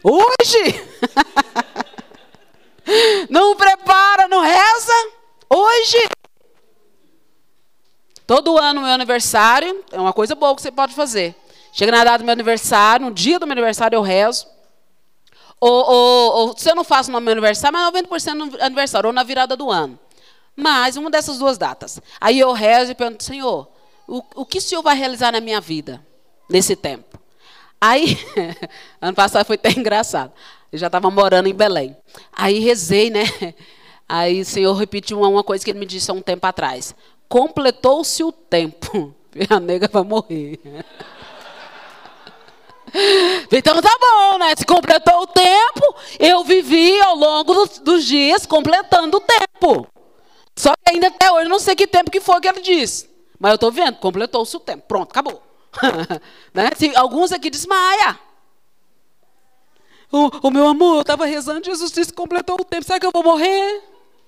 [0.03, 0.85] Hoje!
[3.31, 5.11] não prepara, não reza.
[5.49, 6.09] Hoje!
[8.27, 11.33] Todo ano, meu aniversário, é uma coisa boa que você pode fazer.
[11.71, 14.58] Chega na data do meu aniversário, no dia do meu aniversário eu rezo.
[15.59, 19.13] Ou, ou, ou se eu não faço no meu aniversário, mas 90% no aniversário, ou
[19.13, 19.99] na virada do ano.
[20.55, 22.01] Mas uma dessas duas datas.
[22.19, 23.67] Aí eu rezo e pergunto, Senhor,
[24.07, 26.05] o, o que o Senhor vai realizar na minha vida
[26.49, 27.19] nesse tempo?
[27.79, 28.17] Aí,
[29.01, 30.33] ano passado foi até engraçado.
[30.71, 31.95] Eu já estava morando em Belém.
[32.31, 33.23] Aí rezei, né?
[34.07, 36.95] Aí o Senhor repetiu uma coisa que ele me disse há um tempo atrás.
[37.27, 39.15] Completou-se o tempo.
[39.49, 40.59] A nega vai morrer.
[43.51, 44.55] Então tá bom, né?
[44.57, 45.48] Se completou o tempo,
[46.19, 49.87] eu vivi ao longo dos, dos dias completando o tempo.
[50.55, 53.09] Só que ainda até hoje não sei que tempo que foi que ele disse.
[53.39, 54.83] Mas eu estou vendo, completou-se o tempo.
[54.85, 55.41] Pronto, acabou.
[56.53, 56.71] né?
[56.75, 58.19] Se, alguns aqui desmaia.
[60.11, 62.83] O, o meu amor, eu estava rezando, Jesus disse que completou o tempo.
[62.83, 63.81] Será que eu vou morrer?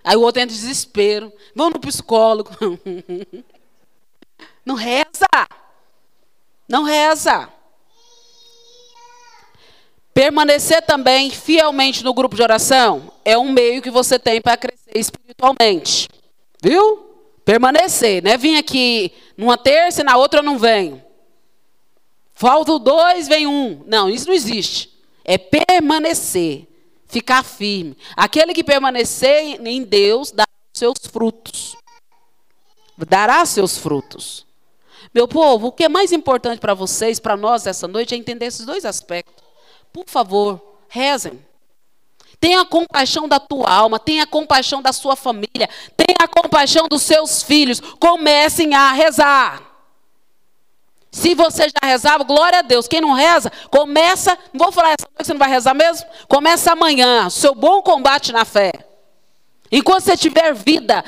[0.04, 1.34] Aí o outro entra em desespero.
[1.54, 2.52] Vamos no psicólogo.
[4.66, 5.28] Não reza.
[6.70, 7.50] Não reza.
[10.14, 14.92] Permanecer também fielmente no grupo de oração é um meio que você tem para crescer
[14.94, 16.10] espiritualmente.
[16.62, 17.08] Viu?
[17.46, 18.38] Permanecer, né?
[18.38, 21.02] Vim aqui numa terça e na outra eu não venho.
[22.34, 23.84] Falta dois, vem um.
[23.86, 24.92] Não, isso não existe.
[25.24, 26.68] É permanecer,
[27.08, 27.96] ficar firme.
[28.16, 31.78] Aquele que permanecer em Deus dará seus frutos.
[32.98, 34.46] Dará seus frutos.
[35.14, 38.46] Meu povo, o que é mais importante para vocês, para nós essa noite, é entender
[38.46, 39.41] esses dois aspectos.
[39.92, 41.44] Por favor, rezem.
[42.40, 47.80] Tenha compaixão da tua alma, tenha compaixão da sua família, tenha compaixão dos seus filhos.
[47.80, 49.62] Comecem a rezar.
[51.12, 52.88] Se você já rezava, glória a Deus.
[52.88, 54.38] Quem não reza, começa.
[54.54, 56.08] Não vou falar essa noite, você não vai rezar mesmo?
[56.28, 58.72] Começa amanhã, seu bom combate na fé.
[59.72, 61.04] Enquanto você tiver vida,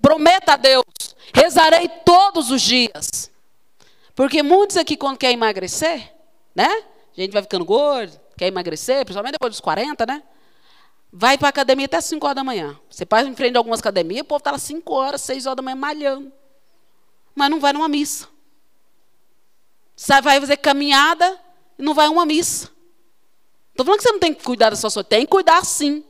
[0.00, 0.84] prometa a Deus:
[1.34, 3.30] rezarei todos os dias.
[4.14, 6.12] Porque muitos aqui, quando quer emagrecer,
[6.54, 6.68] né?
[7.16, 10.22] A gente vai ficando gordo, quer emagrecer, principalmente depois dos 40, né?
[11.12, 12.78] Vai para a academia até 5 horas da manhã.
[12.90, 15.56] Você passa em frente a algumas academias, o povo está lá 5 horas, 6 horas
[15.56, 16.32] da manhã malhando.
[17.34, 18.28] Mas não vai numa missa.
[19.94, 21.40] Você vai fazer caminhada
[21.78, 22.70] e não vai a uma missa.
[23.70, 25.08] Estou falando que você não tem que cuidar da sua saúde.
[25.08, 26.04] Tem que cuidar sim.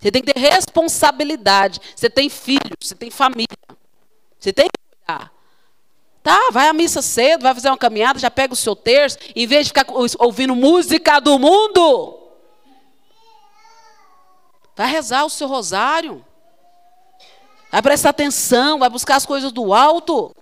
[0.00, 1.80] Você tem que ter responsabilidade.
[1.94, 3.48] Você tem filhos, você tem família.
[4.38, 5.32] Você tem que cuidar.
[6.28, 9.46] Tá, vai à missa cedo, vai fazer uma caminhada, já pega o seu terço, em
[9.46, 9.86] vez de ficar
[10.18, 12.18] ouvindo música do mundo.
[14.76, 16.22] Vai rezar o seu rosário.
[17.72, 20.36] Vai prestar atenção, vai buscar as coisas do alto.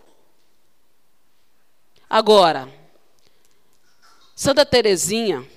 [2.11, 2.69] Agora,
[4.35, 5.49] Santa Terezinha,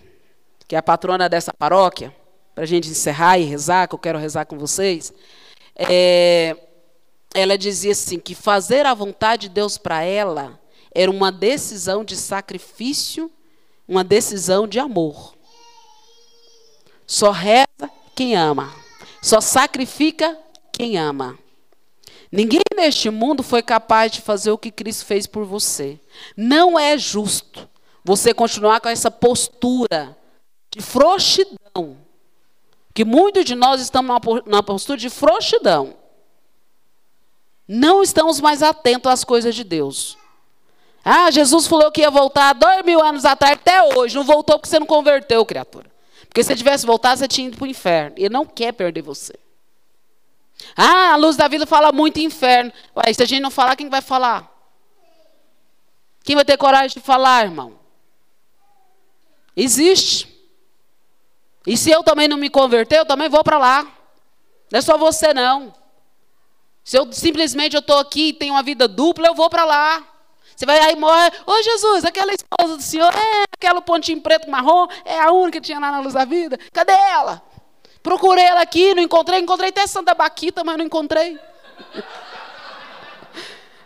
[0.67, 2.15] que é a patrona dessa paróquia,
[2.53, 5.11] para a gente encerrar e rezar, que eu quero rezar com vocês,
[5.75, 6.55] é,
[7.33, 10.59] ela dizia assim que fazer a vontade de Deus para ela
[10.93, 13.31] era uma decisão de sacrifício,
[13.87, 15.35] uma decisão de amor.
[17.05, 18.73] Só reza quem ama,
[19.21, 20.37] só sacrifica
[20.71, 21.37] quem ama.
[22.31, 25.99] Ninguém neste mundo foi capaz de fazer o que Cristo fez por você.
[26.37, 27.67] Não é justo
[28.03, 30.15] você continuar com essa postura
[30.71, 31.97] de frouxidão.
[32.93, 34.15] Que muitos de nós estamos
[34.45, 35.95] na postura de frouxidão.
[37.71, 40.17] Não estamos mais atentos às coisas de Deus.
[41.05, 44.15] Ah, Jesus falou que ia voltar dois mil anos atrás, até hoje.
[44.15, 45.85] Não voltou porque você não converteu, criatura.
[46.21, 48.15] Porque se tivesse voltado, você tinha ido para o inferno.
[48.17, 49.35] Ele não quer perder você.
[50.75, 52.73] Ah, a luz da vida fala muito inferno.
[52.97, 54.51] Ué, se a gente não falar, quem vai falar?
[56.23, 57.79] Quem vai ter coragem de falar, irmão?
[59.55, 60.27] Existe.
[61.67, 63.83] E se eu também não me converter, eu também vou para lá.
[64.71, 65.71] Não é só você, não.
[66.89, 70.03] Se eu simplesmente eu estou aqui e tenho uma vida dupla, eu vou para lá.
[70.55, 71.29] Você vai aí e morre.
[71.45, 75.67] Ô Jesus, aquela esposa do senhor, é aquela pontinho preto marrom, é a única que
[75.67, 76.57] tinha lá na luz da vida.
[76.73, 77.43] Cadê ela?
[78.01, 79.39] Procurei ela aqui, não encontrei.
[79.39, 81.37] Encontrei até Santa Baquita, mas não encontrei.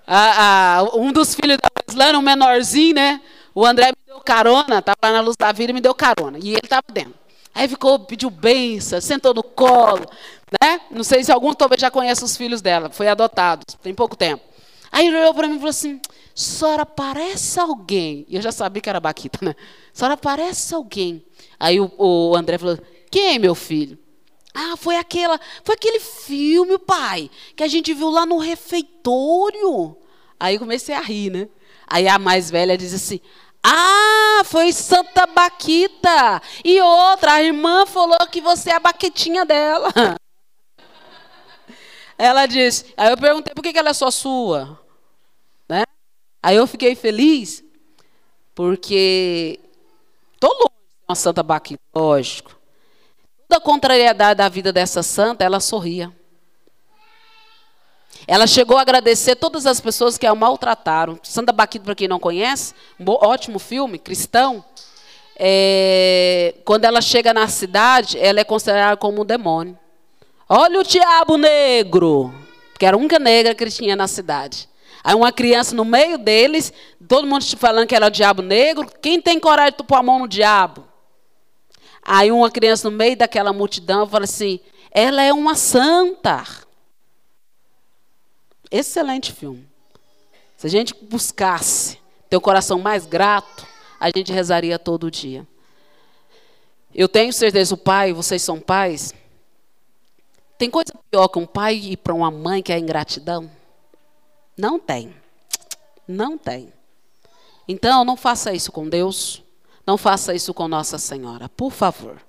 [0.08, 3.22] ah, ah, um dos filhos da Weslana, um menorzinho, né?
[3.54, 6.40] O André me deu carona, estava lá na luz da vida e me deu carona.
[6.42, 7.16] E ele estava dentro.
[7.56, 10.10] Aí ficou, pediu benção, sentou no colo.
[10.62, 10.82] Né?
[10.92, 14.44] Não sei se algum talvez já conhece os filhos dela, foi adotado, tem pouco tempo.
[14.92, 16.00] Aí ele olhou para mim e falou assim:
[16.36, 18.26] Senhora, parece alguém.
[18.30, 19.56] E eu já sabia que era Baquita, né?
[19.92, 21.26] Senhora, parece alguém.
[21.60, 22.78] Aí o, o André falou:
[23.10, 23.98] Quem, meu filho?
[24.54, 29.98] Ah, foi aquela, foi aquele filme, pai, que a gente viu lá no refeitório.
[30.40, 31.50] Aí comecei a rir, né?
[31.88, 33.20] Aí a mais velha diz assim:
[33.64, 36.40] Ah, foi Santa Baquita.
[36.64, 39.92] E outra, a irmã falou que você é a baquetinha dela.
[42.24, 44.80] Ela disse, aí eu perguntei por que ela é só sua,
[45.68, 45.84] né?
[46.42, 47.62] Aí eu fiquei feliz
[48.56, 49.60] porque
[50.40, 52.58] tô longe de uma Santa Baquita, lógico.
[53.46, 56.14] Toda a contrariedade da vida dessa santa, ela sorria.
[58.26, 61.20] Ela chegou a agradecer todas as pessoas que a maltrataram.
[61.24, 64.64] Santa Baquita, para quem não conhece, um ótimo filme, cristão.
[65.36, 69.78] É, quando ela chega na cidade, ela é considerada como um demônio.
[70.48, 72.34] Olha o diabo negro,
[72.78, 74.70] que era a única negra que tinha na cidade.
[75.04, 76.72] Aí uma criança no meio deles,
[77.08, 78.88] todo mundo falando que era o diabo negro.
[79.02, 80.88] Quem tem coragem de pôr a mão no diabo?
[82.02, 84.60] Aí uma criança no meio daquela multidão fala assim:
[84.92, 86.46] ela é uma santa.
[88.70, 89.68] Excelente filme.
[90.58, 93.68] Se a gente buscasse ter o coração mais grato,
[94.00, 95.46] a gente rezaria todo dia.
[96.94, 99.14] Eu tenho certeza, o pai, vocês são pais.
[100.64, 103.52] Tem coisa pior que um pai ir para uma mãe que é ingratidão?
[104.58, 105.14] Não tem.
[106.08, 106.72] Não tem.
[107.68, 109.44] Então, não faça isso com Deus.
[109.86, 112.22] Não faça isso com Nossa Senhora, por favor.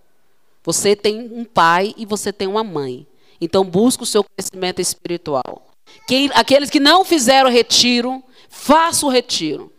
[0.65, 3.07] Você tem um pai e você tem uma mãe.
[3.41, 5.69] Então busque o seu crescimento espiritual.
[6.05, 9.73] Quem, aqueles que não fizeram retiro, faça o retiro.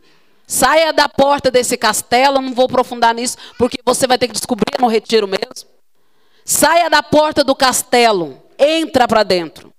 [0.48, 4.80] Saia da porta desse castelo, não vou aprofundar nisso, porque você vai ter que descobrir
[4.80, 5.76] no retiro mesmo.
[6.46, 9.74] Saia da porta do castelo, entra para dentro.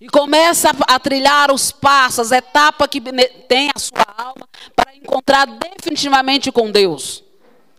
[0.00, 3.00] E começa a trilhar os passos, as etapas que
[3.46, 7.22] tem a sua alma para encontrar definitivamente com Deus.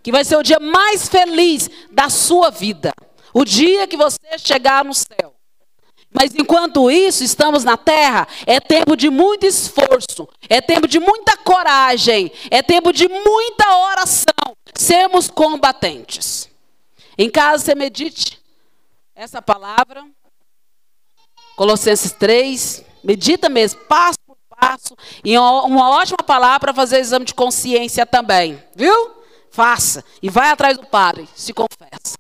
[0.04, 2.94] Que vai ser o dia mais feliz da sua vida.
[3.34, 5.34] O dia que você chegar no céu.
[6.14, 11.38] Mas enquanto isso, estamos na terra, é tempo de muito esforço, é tempo de muita
[11.38, 14.56] coragem, é tempo de muita oração.
[14.76, 16.50] Sermos combatentes.
[17.18, 18.41] Em casa, você medite
[19.22, 20.04] essa palavra.
[21.56, 27.36] Colossenses 3, medita mesmo, passo por passo, e uma ótima palavra para fazer exame de
[27.36, 29.12] consciência também, viu?
[29.52, 32.18] Faça e vai atrás do padre, se confessa.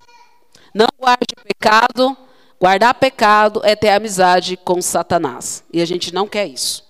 [0.75, 2.15] Não guarde pecado,
[2.59, 6.85] guardar pecado é ter amizade com Satanás, e a gente não quer isso.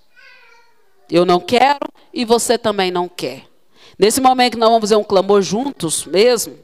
[1.09, 3.45] Eu não quero e você também não quer.
[3.97, 6.57] Nesse momento que nós vamos fazer um clamor juntos mesmo,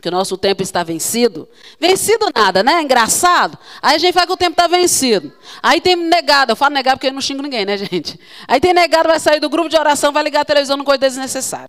[0.00, 1.48] que o nosso tempo está vencido.
[1.78, 2.80] Vencido nada, né?
[2.82, 3.58] Engraçado.
[3.82, 5.32] Aí a gente fala que o tempo está vencido.
[5.62, 8.18] Aí tem negado, eu falo negado porque eu não xingo ninguém, né, gente?
[8.48, 10.98] Aí tem negado, vai sair do grupo de oração, vai ligar a televisão no coisa
[10.98, 11.68] desnecessária.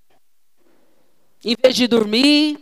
[1.43, 2.59] Em vez de dormir,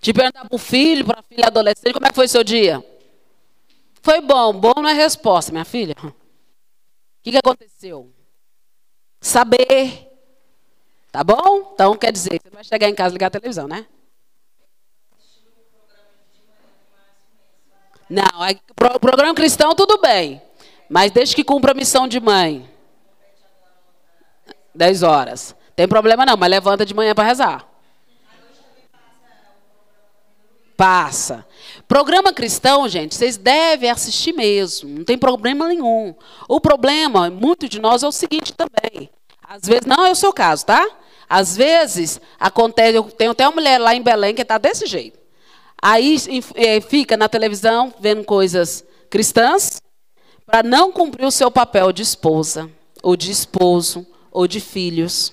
[0.00, 2.84] de perguntar para o filho, para a filha adolescente, como é que foi seu dia?
[4.00, 4.52] Foi bom.
[4.52, 5.94] Bom não é resposta, minha filha.
[6.02, 6.12] O
[7.22, 8.10] que, que aconteceu?
[9.20, 10.06] Saber.
[11.10, 11.72] Tá bom?
[11.74, 13.86] Então, quer dizer, você vai chegar em casa e ligar a televisão, né?
[18.08, 18.24] Não,
[18.94, 20.40] o programa cristão tudo bem.
[20.88, 22.68] Mas desde que cumpra a missão de mãe.
[24.74, 25.54] 10 horas.
[25.76, 27.68] Tem problema não, mas levanta de manhã para rezar.
[30.76, 31.44] Passa.
[31.88, 34.88] Programa cristão, gente, vocês devem assistir mesmo.
[34.88, 36.14] Não tem problema nenhum.
[36.48, 39.10] O problema, muito de nós, é o seguinte também.
[39.42, 40.88] Às vezes, não é o seu caso, tá?
[41.28, 45.17] Às vezes, acontece, eu tenho até uma mulher lá em Belém que está desse jeito.
[45.80, 46.16] Aí
[46.54, 49.80] é, fica na televisão vendo coisas cristãs
[50.44, 52.70] para não cumprir o seu papel de esposa,
[53.02, 55.32] ou de esposo, ou de filhos.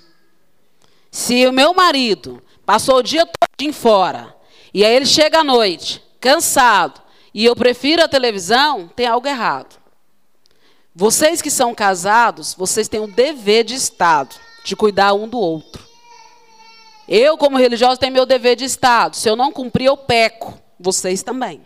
[1.09, 4.35] Se o meu marido passou o dia todo fora,
[4.73, 7.01] e aí ele chega à noite, cansado,
[7.33, 9.75] e eu prefiro a televisão, tem algo errado.
[10.93, 15.84] Vocês que são casados, vocês têm o dever de Estado, de cuidar um do outro.
[17.07, 19.15] Eu, como religiosa, tenho meu dever de Estado.
[19.15, 20.59] Se eu não cumprir, eu peco.
[20.79, 21.61] Vocês também.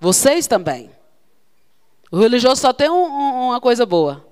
[0.00, 0.90] Vocês também.
[2.10, 4.26] O religioso só tem um, um, uma coisa boa.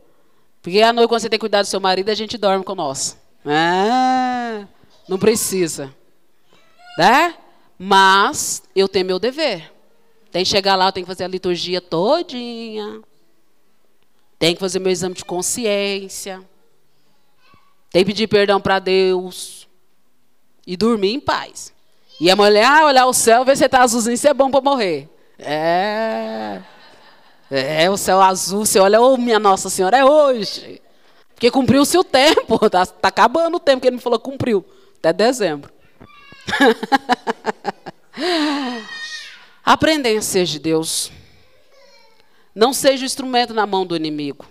[0.61, 2.75] Porque à noite, quando você tem que cuidar do seu marido, a gente dorme com
[2.75, 3.17] nosso.
[3.47, 4.67] Ah,
[5.09, 5.95] não precisa.
[6.99, 7.35] Né?
[7.79, 9.73] Mas eu tenho meu dever.
[10.33, 13.01] Tem que chegar lá, eu tenho que fazer a liturgia todinha.
[14.39, 16.43] Tem que fazer meu exame de consciência.
[17.91, 19.58] Tem que pedir perdão para Deus.
[20.69, 21.73] E dormir em paz.
[22.21, 24.61] E a mulher, ah, olhar o céu, ver se está azulzinho, isso é bom para
[24.61, 25.09] morrer.
[25.39, 26.61] É.
[27.51, 30.83] É, o céu azul, você olha, ô oh, minha Nossa Senhora, é hoje.
[31.35, 34.63] Porque cumpriu-se o tempo, está tá acabando o tempo que ele me falou, cumpriu.
[34.99, 35.73] Até dezembro.
[39.65, 41.11] Aprendem a ser de Deus.
[42.55, 44.45] Não seja instrumento na mão do inimigo.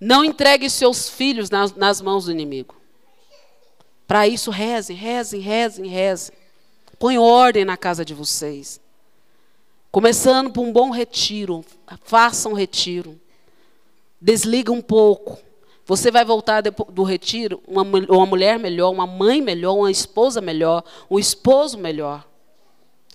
[0.00, 2.83] Não entregue seus filhos nas, nas mãos do inimigo.
[4.06, 6.34] Para isso, rezem, rezem, rezem, rezem.
[6.98, 8.80] Põe ordem na casa de vocês.
[9.90, 11.64] Começando por um bom retiro.
[12.02, 13.20] Faça um retiro.
[14.20, 15.38] Desliga um pouco.
[15.86, 20.82] Você vai voltar do retiro uma, uma mulher melhor, uma mãe melhor, uma esposa melhor,
[21.10, 22.26] um esposo melhor.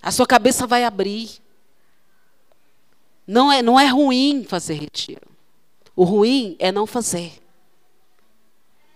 [0.00, 1.40] A sua cabeça vai abrir.
[3.26, 5.28] Não é, não é ruim fazer retiro.
[5.94, 7.32] O ruim é não fazer.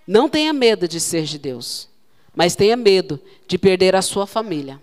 [0.06, 1.88] Não tenha medo de ser de Deus,
[2.34, 4.80] mas tenha medo de perder a sua família.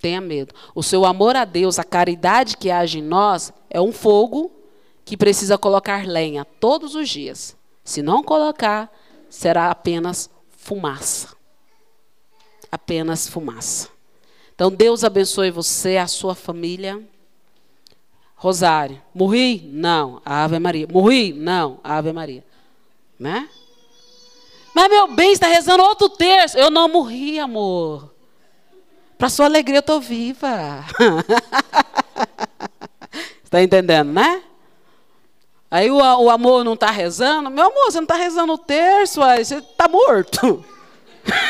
[0.00, 0.54] Tenha medo.
[0.74, 4.52] O seu amor a Deus, a caridade que age em nós, é um fogo
[5.04, 7.56] que precisa colocar lenha todos os dias.
[7.82, 8.92] Se não colocar,
[9.28, 11.34] será apenas fumaça.
[12.70, 13.88] Apenas fumaça.
[14.54, 17.02] Então, Deus abençoe você, a sua família.
[18.36, 19.68] Rosário, morri?
[19.72, 20.86] Não, Ave Maria.
[20.86, 21.32] Morri?
[21.32, 22.44] Não, Ave Maria.
[23.18, 23.48] Né?
[24.78, 26.56] Mas meu bem está rezando outro terço.
[26.56, 28.14] Eu não morri, amor.
[29.18, 30.84] Para sua alegria eu estou viva.
[33.42, 34.40] Está entendendo, né?
[35.68, 37.50] Aí o, o amor não está rezando.
[37.50, 40.64] Meu amor, você não está rezando o terço, aí você está morto.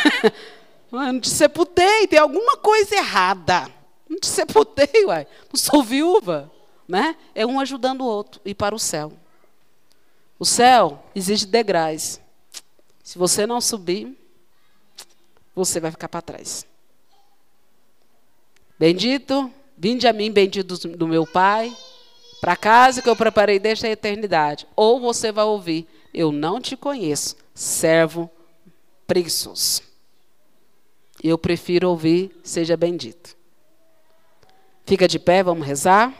[0.90, 3.68] não te sepultei, tem alguma coisa errada.
[4.08, 5.26] Não te sepultei, uai.
[5.52, 6.50] Não sou viúva.
[6.88, 7.14] Né?
[7.34, 9.12] É um ajudando o outro ir para o céu.
[10.38, 12.20] O céu exige degraus.
[13.08, 14.14] Se você não subir,
[15.54, 16.66] você vai ficar para trás.
[18.78, 21.74] Bendito, vinde a mim, bendito do meu Pai,
[22.38, 24.68] para casa que eu preparei desde a eternidade.
[24.76, 28.30] Ou você vai ouvir, eu não te conheço, servo
[29.06, 29.80] preguiçoso.
[31.24, 33.34] Eu prefiro ouvir, seja bendito.
[34.84, 36.14] Fica de pé, vamos rezar.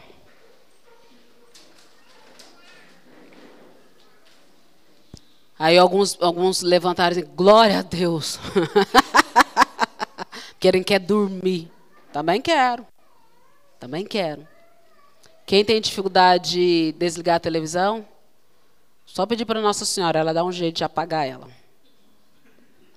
[5.59, 8.39] Aí alguns, alguns levantaram e glória a Deus.
[10.57, 11.69] Querem quer dormir.
[12.13, 12.87] Também quero.
[13.77, 14.47] Também quero.
[15.45, 18.05] Quem tem dificuldade de desligar a televisão,
[19.05, 21.49] só pedir para Nossa Senhora, ela dá um jeito de apagar ela.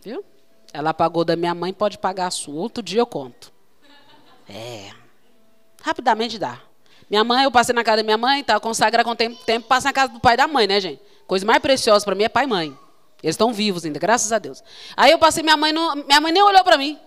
[0.04, 0.24] Viu?
[0.72, 2.54] Ela apagou da minha mãe, pode pagar a sua.
[2.54, 3.52] Outro dia eu conto.
[4.48, 4.90] É.
[5.82, 6.60] Rapidamente dá.
[7.10, 9.88] Minha mãe, eu passei na casa da minha mãe, tá, consagra com tempo, tempo passa
[9.88, 11.00] na casa do pai e da mãe, né, gente?
[11.26, 12.78] Coisa mais preciosa para mim é pai e mãe.
[13.22, 14.62] Eles estão vivos ainda, graças a Deus.
[14.96, 16.98] Aí eu passei, minha mãe, não, minha mãe nem olhou para mim.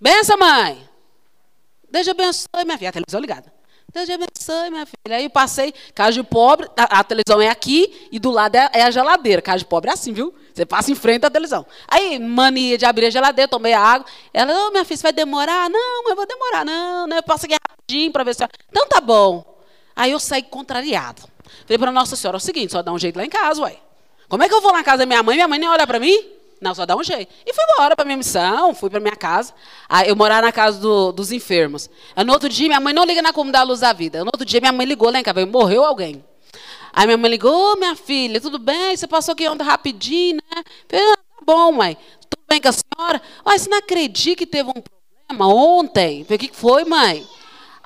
[0.00, 0.88] Benção, mãe.
[1.90, 2.90] Deus abençoe, minha filha.
[2.90, 3.52] A televisão ligada.
[3.92, 5.16] Deus abençoe, minha filha.
[5.16, 8.82] Aí passei, casa de pobre, a, a televisão é aqui e do lado é, é,
[8.82, 9.40] a geladeira.
[9.40, 10.34] Casa de pobre é assim, viu?
[10.52, 11.64] Você passa em frente à televisão.
[11.88, 14.06] Aí, mania de abrir a geladeira, tomei a água.
[14.34, 15.70] Ela, ô, oh, minha filha, você vai demorar?
[15.70, 17.18] Não, mas eu vou demorar, não, né?
[17.18, 18.46] Eu passo aqui rapidinho para ver se.
[18.70, 19.55] Então tá bom.
[19.96, 21.22] Aí eu saí contrariado.
[21.64, 23.78] Falei para Nossa Senhora, é o seguinte, só dá um jeito lá em casa, uai.
[24.28, 25.86] Como é que eu vou lá na casa da minha mãe, minha mãe nem olha
[25.86, 26.36] para mim?
[26.60, 27.32] Não, só dá um jeito.
[27.44, 29.52] E fui embora para minha missão, fui para minha casa.
[29.88, 31.90] Aí eu morava na casa do, dos enfermos.
[32.14, 34.20] Aí, no outro dia, minha mãe não liga na comunidade Luz da Vida.
[34.20, 36.24] No outro dia, minha mãe ligou lá em casa, morreu alguém.
[36.92, 38.96] Aí minha mãe ligou, minha filha, tudo bem?
[38.96, 40.62] Você passou aqui ontem rapidinho, né?
[40.88, 41.96] Falei, ah, tá bom, mãe.
[42.28, 43.22] Tudo bem com a senhora?
[43.44, 44.82] Mas você não acredita que teve um
[45.28, 46.24] problema ontem?
[46.24, 47.26] Falei, o que foi, mãe?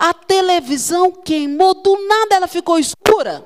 [0.00, 3.44] A televisão queimou, do nada ela ficou escura.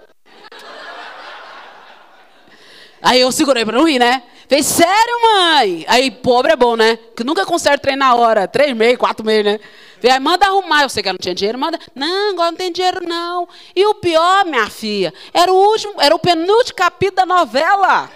[3.02, 4.22] Aí eu segurei para não rir, né?
[4.48, 5.84] Fez, sério, mãe?
[5.88, 6.96] Aí, pobre é bom, né?
[7.16, 8.46] Que nunca conserta trem na hora.
[8.46, 9.60] Três meses, quatro meses, né?
[10.00, 10.82] Falei, manda arrumar.
[10.82, 11.76] Eu sei que ela não tinha dinheiro, manda.
[11.92, 13.48] Não, agora não tem dinheiro, não.
[13.74, 18.08] E o pior, minha filha, era o último, era o penúltimo capítulo da novela.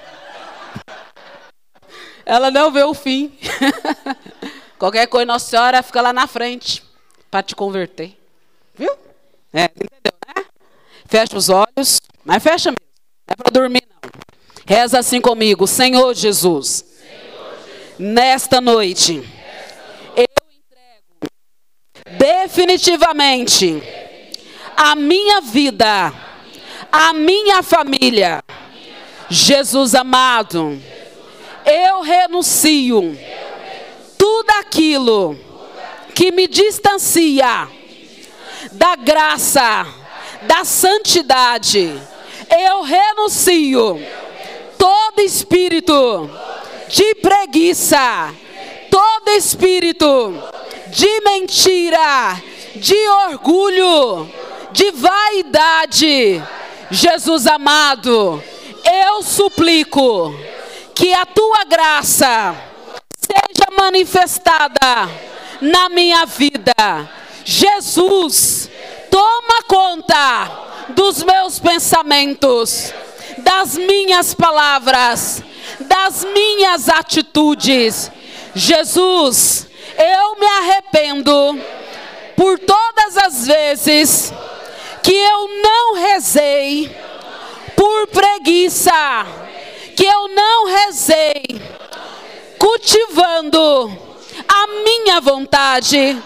[2.24, 3.36] Ela não vê o fim.
[4.78, 6.84] Qualquer coisa, Nossa Senhora fica lá na frente
[7.28, 8.17] para te converter.
[8.78, 8.92] Viu?
[9.52, 10.44] É, entendeu, né?
[11.06, 12.78] Fecha os olhos, mas fecha mesmo.
[13.26, 14.10] Não é para dormir, não.
[14.66, 16.84] Reza assim comigo, Senhor Jesus.
[17.98, 19.28] Nesta noite,
[20.14, 23.82] eu entrego definitivamente
[24.76, 26.12] a minha vida,
[26.92, 28.44] a minha família.
[29.28, 30.80] Jesus amado,
[31.66, 33.18] eu renuncio
[34.16, 35.36] tudo aquilo
[36.14, 37.68] que me distancia
[38.72, 39.86] da graça,
[40.42, 42.00] da santidade.
[42.50, 44.00] Eu renuncio
[44.78, 46.30] todo espírito
[46.88, 48.34] de preguiça,
[48.90, 50.34] todo espírito
[50.88, 52.40] de mentira,
[52.76, 52.96] de
[53.28, 54.28] orgulho,
[54.72, 56.42] de vaidade.
[56.90, 58.42] Jesus amado,
[58.84, 60.34] eu suplico
[60.94, 62.56] que a tua graça
[63.14, 65.08] seja manifestada
[65.60, 66.72] na minha vida.
[67.50, 68.68] Jesus,
[69.10, 70.50] toma conta
[70.90, 72.92] dos meus pensamentos,
[73.38, 75.42] das minhas palavras,
[75.80, 78.12] das minhas atitudes.
[78.54, 79.66] Jesus,
[79.96, 81.58] eu me arrependo
[82.36, 84.30] por todas as vezes
[85.02, 86.94] que eu não rezei
[87.74, 89.24] por preguiça,
[89.96, 91.44] que eu não rezei
[92.58, 93.90] cultivando
[94.46, 96.22] a minha vontade.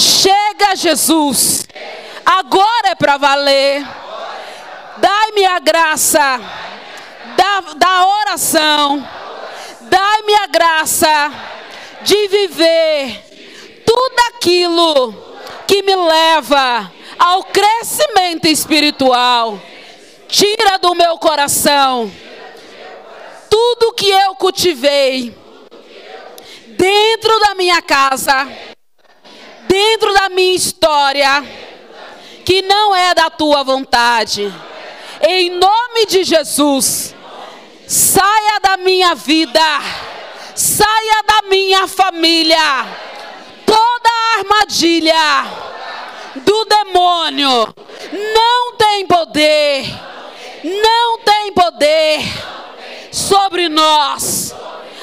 [0.00, 1.66] Chega, Jesus,
[2.24, 3.86] agora é para valer.
[4.96, 6.40] Dai-me a graça
[7.36, 9.06] da, da oração,
[9.82, 11.32] dai-me a graça
[12.00, 15.12] de viver tudo aquilo
[15.66, 19.60] que me leva ao crescimento espiritual.
[20.28, 22.10] Tira do meu coração
[23.50, 25.36] tudo que eu cultivei
[26.68, 28.48] dentro da minha casa,
[29.80, 31.42] dentro da minha história,
[32.44, 34.52] que não é da tua vontade.
[35.26, 37.14] Em nome de Jesus,
[37.86, 39.80] saia da minha vida,
[40.54, 42.86] saia da minha família,
[43.64, 45.46] toda armadilha
[46.36, 47.74] do demônio
[48.34, 49.86] não tem poder,
[50.62, 52.20] não tem poder
[53.10, 54.54] sobre nós.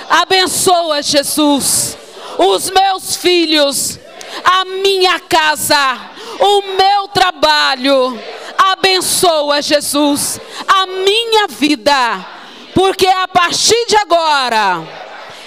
[0.07, 1.97] Abençoa, Jesus,
[2.37, 3.99] os meus filhos,
[4.43, 5.99] a minha casa,
[6.39, 8.19] o meu trabalho.
[8.57, 12.25] Abençoa, Jesus, a minha vida,
[12.73, 14.83] porque a partir de agora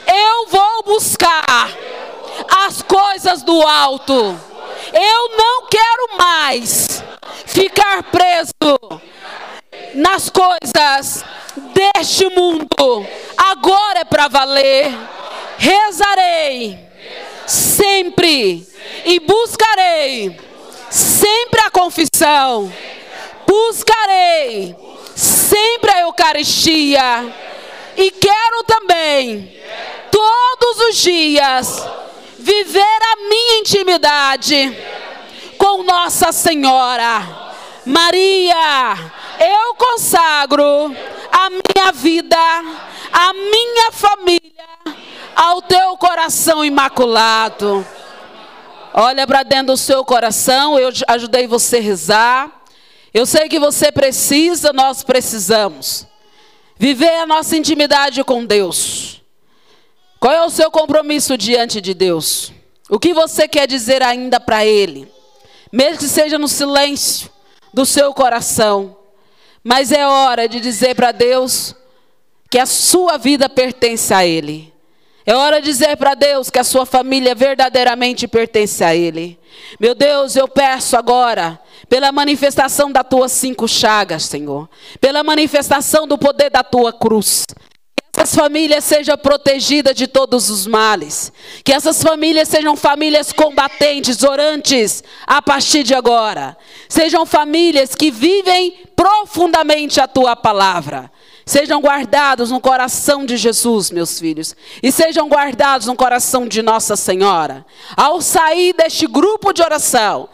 [0.06, 1.70] eu vou buscar
[2.66, 4.38] as coisas do alto.
[4.92, 7.02] Eu não quero mais
[7.46, 8.54] ficar preso
[9.94, 11.24] nas coisas
[11.74, 13.06] deste mundo.
[13.36, 14.92] Agora é para valer.
[15.58, 16.89] Rezarei
[17.50, 18.64] sempre
[19.04, 20.38] e buscarei
[20.88, 22.72] sempre a confissão.
[23.46, 24.76] Buscarei
[25.16, 27.34] sempre a Eucaristia.
[27.96, 29.52] E quero também
[30.10, 31.84] todos os dias
[32.38, 34.76] viver a minha intimidade
[35.58, 37.50] com Nossa Senhora.
[37.84, 38.96] Maria,
[39.40, 40.94] eu consagro
[41.32, 42.36] a minha vida,
[43.12, 44.40] a minha família
[45.34, 47.86] ao teu coração imaculado.
[48.92, 52.62] Olha para dentro do seu coração, eu ajudei você a rezar.
[53.12, 56.06] Eu sei que você precisa, nós precisamos.
[56.78, 59.22] Viver a nossa intimidade com Deus.
[60.18, 62.52] Qual é o seu compromisso diante de Deus?
[62.88, 65.10] O que você quer dizer ainda para Ele?
[65.72, 67.30] Mesmo que seja no silêncio
[67.72, 68.96] do seu coração.
[69.62, 71.74] Mas é hora de dizer para Deus
[72.50, 74.69] que a sua vida pertence a Ele.
[75.30, 79.38] É hora de dizer para Deus que a sua família verdadeiramente pertence a Ele.
[79.78, 81.56] Meu Deus, eu peço agora,
[81.88, 84.68] pela manifestação das tuas cinco chagas, Senhor,
[85.00, 87.46] pela manifestação do poder da tua cruz,
[88.12, 91.32] que essas famílias sejam protegidas de todos os males,
[91.62, 96.56] que essas famílias sejam famílias combatentes, orantes, a partir de agora,
[96.88, 101.08] sejam famílias que vivem profundamente a tua palavra.
[101.50, 106.94] Sejam guardados no coração de Jesus, meus filhos, e sejam guardados no coração de Nossa
[106.94, 107.66] Senhora.
[107.96, 110.28] Ao sair deste grupo de oração,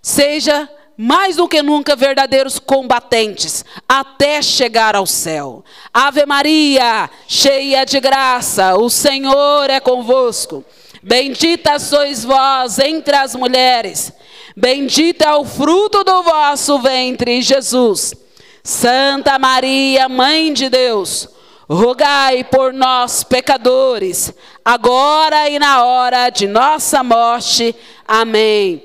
[0.00, 0.66] seja
[0.96, 5.62] mais do que nunca verdadeiros combatentes, até chegar ao céu.
[5.92, 10.64] Ave Maria, cheia de graça, o Senhor é convosco.
[11.02, 14.10] Bendita sois vós entre as mulheres,
[14.56, 18.21] bendito é o fruto do vosso ventre, Jesus.
[18.62, 21.28] Santa Maria, Mãe de Deus,
[21.68, 24.32] rogai por nós, pecadores,
[24.64, 27.74] agora e na hora de nossa morte.
[28.06, 28.84] Amém.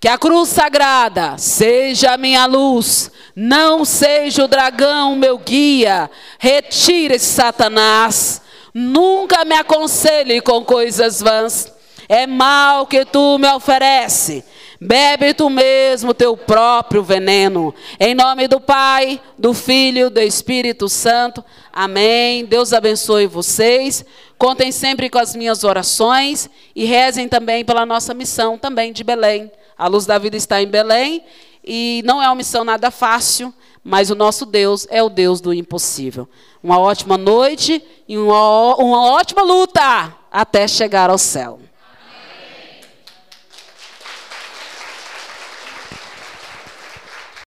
[0.00, 6.10] Que a cruz sagrada seja a minha luz, não seja o dragão meu guia.
[6.38, 8.42] Retire, Satanás,
[8.74, 11.70] Nunca me aconselhe com coisas vãs.
[12.08, 14.44] É mal que tu me oferece.
[14.84, 17.72] Bebe tu mesmo teu próprio veneno.
[18.00, 21.44] Em nome do Pai, do Filho, do Espírito Santo.
[21.72, 22.44] Amém.
[22.44, 24.04] Deus abençoe vocês.
[24.36, 29.52] Contem sempre com as minhas orações e rezem também pela nossa missão também de Belém.
[29.78, 31.22] A Luz da Vida está em Belém
[31.64, 33.54] e não é uma missão nada fácil,
[33.84, 36.28] mas o nosso Deus é o Deus do impossível.
[36.60, 41.60] Uma ótima noite e uma, uma ótima luta até chegar ao céu.